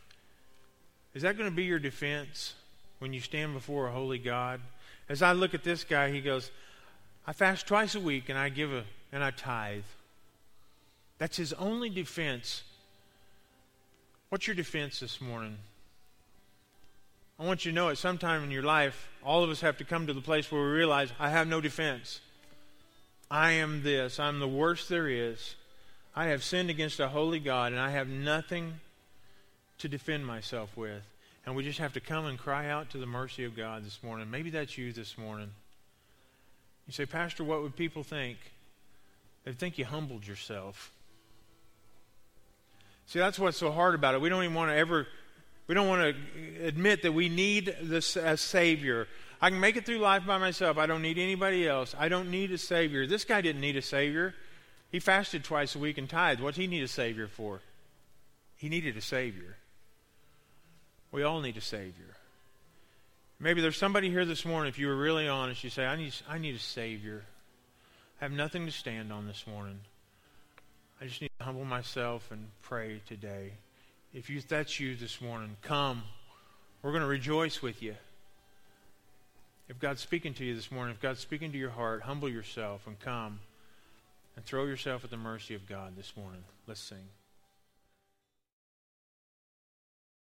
is 1.12 1.23
that 1.23 1.37
going 1.37 1.51
to 1.51 1.57
be 1.57 1.64
your 1.64 1.81
defense 1.81 2.55
when 3.01 3.12
you 3.12 3.19
stand 3.19 3.53
before 3.53 3.88
a 3.88 3.90
holy 3.90 4.19
God? 4.19 4.61
As 5.09 5.23
I 5.23 5.33
look 5.33 5.55
at 5.55 5.64
this 5.64 5.83
guy, 5.83 6.12
he 6.12 6.21
goes, 6.21 6.53
I 7.27 7.33
fast 7.33 7.67
twice 7.67 7.97
a 7.97 8.01
week 8.01 8.29
and 8.29 8.38
I 8.38 8.49
give 8.49 8.73
a 8.73 8.85
and 9.11 9.25
I 9.25 9.33
tithe. 9.33 9.83
That's 11.19 11.37
his 11.37 11.53
only 11.55 11.90
defense. 11.90 12.62
What's 14.29 14.47
your 14.47 14.55
defense 14.55 15.01
this 15.01 15.21
morning? 15.21 15.57
I 17.38 17.44
want 17.44 17.64
you 17.64 17.73
to 17.73 17.75
know 17.75 17.88
at 17.88 17.99
some 17.99 18.18
time 18.18 18.44
in 18.44 18.51
your 18.51 18.62
life, 18.62 19.09
all 19.25 19.42
of 19.42 19.51
us 19.51 19.61
have 19.61 19.79
to 19.79 19.85
come 19.85 20.07
to 20.07 20.12
the 20.12 20.20
place 20.20 20.51
where 20.51 20.62
we 20.62 20.68
realize 20.68 21.11
I 21.18 21.31
have 21.31 21.49
no 21.49 21.61
defense. 21.61 22.20
I 23.31 23.53
am 23.53 23.83
this. 23.83 24.20
I'm 24.20 24.38
the 24.38 24.49
worst 24.49 24.88
there 24.88 25.09
is. 25.09 25.57
I 26.14 26.27
have 26.27 26.44
sinned 26.44 26.70
against 26.70 27.01
a 27.01 27.09
holy 27.09 27.40
God, 27.40 27.73
and 27.73 27.81
I 27.81 27.90
have 27.90 28.07
nothing 28.07 28.75
to 29.79 29.88
defend 29.88 30.25
myself 30.27 30.77
with. 30.77 31.03
And 31.44 31.57
we 31.57 31.64
just 31.64 31.81
have 31.81 31.92
to 31.94 32.01
come 32.01 32.27
and 32.27 32.38
cry 32.38 32.68
out 32.68 32.90
to 32.90 32.99
the 32.99 33.07
mercy 33.07 33.44
of 33.44 33.57
God 33.57 33.85
this 33.85 33.99
morning. 34.03 34.31
Maybe 34.31 34.51
that's 34.51 34.79
you 34.79 34.92
this 34.92 35.18
morning. 35.18 35.51
You 36.87 36.92
say, 36.92 37.05
Pastor, 37.05 37.42
what 37.42 37.62
would 37.62 37.75
people 37.75 38.05
think? 38.05 38.38
They'd 39.44 39.59
think 39.59 39.77
you 39.77 39.85
humbled 39.85 40.27
yourself. 40.27 40.92
See, 43.07 43.18
that's 43.18 43.38
what's 43.38 43.59
so 43.59 43.73
hard 43.73 43.94
about 43.94 44.14
it. 44.14 44.20
We 44.20 44.29
don't 44.29 44.44
even 44.44 44.55
want 44.55 44.70
to 44.70 44.77
ever, 44.77 45.07
we 45.66 45.74
don't 45.74 45.88
want 45.88 46.14
to 46.14 46.66
admit 46.66 47.03
that 47.03 47.12
we 47.12 47.29
need 47.29 47.77
this 47.83 48.16
a 48.16 48.37
Savior. 48.37 49.09
I 49.40 49.50
can 49.50 49.61
make 49.61 49.77
it 49.77 49.87
through 49.87 49.98
life 49.98 50.27
by 50.27 50.38
myself. 50.38 50.79
I 50.79 50.87
don't 50.87 51.03
need 51.03 51.18
anybody 51.18 51.66
else. 51.68 51.94
I 51.98 52.09
don't 52.09 52.31
need 52.31 52.53
a 52.53 52.59
Savior. 52.59 53.07
This 53.07 53.24
guy 53.24 53.40
didn't 53.40 53.61
need 53.61 53.77
a 53.77 53.83
Savior. 53.83 54.35
He 54.90 55.00
fasted 55.00 55.42
twice 55.44 55.74
a 55.74 55.79
week 55.79 55.98
and 55.98 56.09
tithed. 56.09 56.40
What 56.40 56.55
did 56.55 56.61
he 56.61 56.66
need 56.66 56.83
a 56.83 56.88
Savior 56.88 57.27
for? 57.27 57.61
He 58.57 58.68
needed 58.68 58.96
a 58.96 59.00
Savior. 59.00 59.57
We 61.11 61.22
all 61.22 61.40
need 61.40 61.57
a 61.57 61.61
Savior. 61.61 62.16
Maybe 63.40 63.61
there's 63.61 63.77
somebody 63.77 64.09
here 64.11 64.24
this 64.24 64.44
morning, 64.44 64.68
if 64.68 64.79
you 64.79 64.87
were 64.87 64.96
really 64.96 65.29
honest, 65.29 65.64
you 65.64 65.70
say, 65.70 65.85
I 65.85 65.96
need, 65.96 66.14
I 66.29 66.38
need 66.38 66.55
a 66.55 66.61
Savior. 66.61 67.24
I 68.20 68.24
have 68.24 68.33
nothing 68.33 68.66
to 68.66 68.72
stand 68.72 69.12
on 69.12 69.27
this 69.27 69.46
morning. 69.46 69.81
I 71.00 71.07
just 71.07 71.20
need 71.20 71.31
to 71.38 71.44
humble 71.44 71.64
myself 71.64 72.31
and 72.31 72.46
pray 72.62 73.03
today. 73.07 73.53
If 74.14 74.31
you, 74.31 74.40
that's 74.40 74.79
you 74.79 74.94
this 74.94 75.20
morning, 75.20 75.57
come. 75.62 76.05
We're 76.83 76.92
going 76.92 77.03
to 77.03 77.09
rejoice 77.09 77.61
with 77.61 77.83
you. 77.83 77.96
If 79.68 79.81
God's 79.81 80.03
speaking 80.03 80.35
to 80.35 80.44
you 80.44 80.55
this 80.55 80.70
morning, 80.70 80.94
if 80.94 81.03
God's 81.03 81.18
speaking 81.18 81.50
to 81.50 81.59
your 81.59 81.70
heart, 81.70 82.03
humble 82.03 82.29
yourself 82.29 82.87
and 82.87 82.98
come 83.00 83.40
and 84.37 84.44
throw 84.44 84.66
yourself 84.66 85.03
at 85.03 85.11
the 85.11 85.16
mercy 85.16 85.55
of 85.55 85.66
God 85.66 85.96
this 85.96 86.12
morning. 86.16 86.44
Let's 86.68 86.81
sing. 86.81 87.09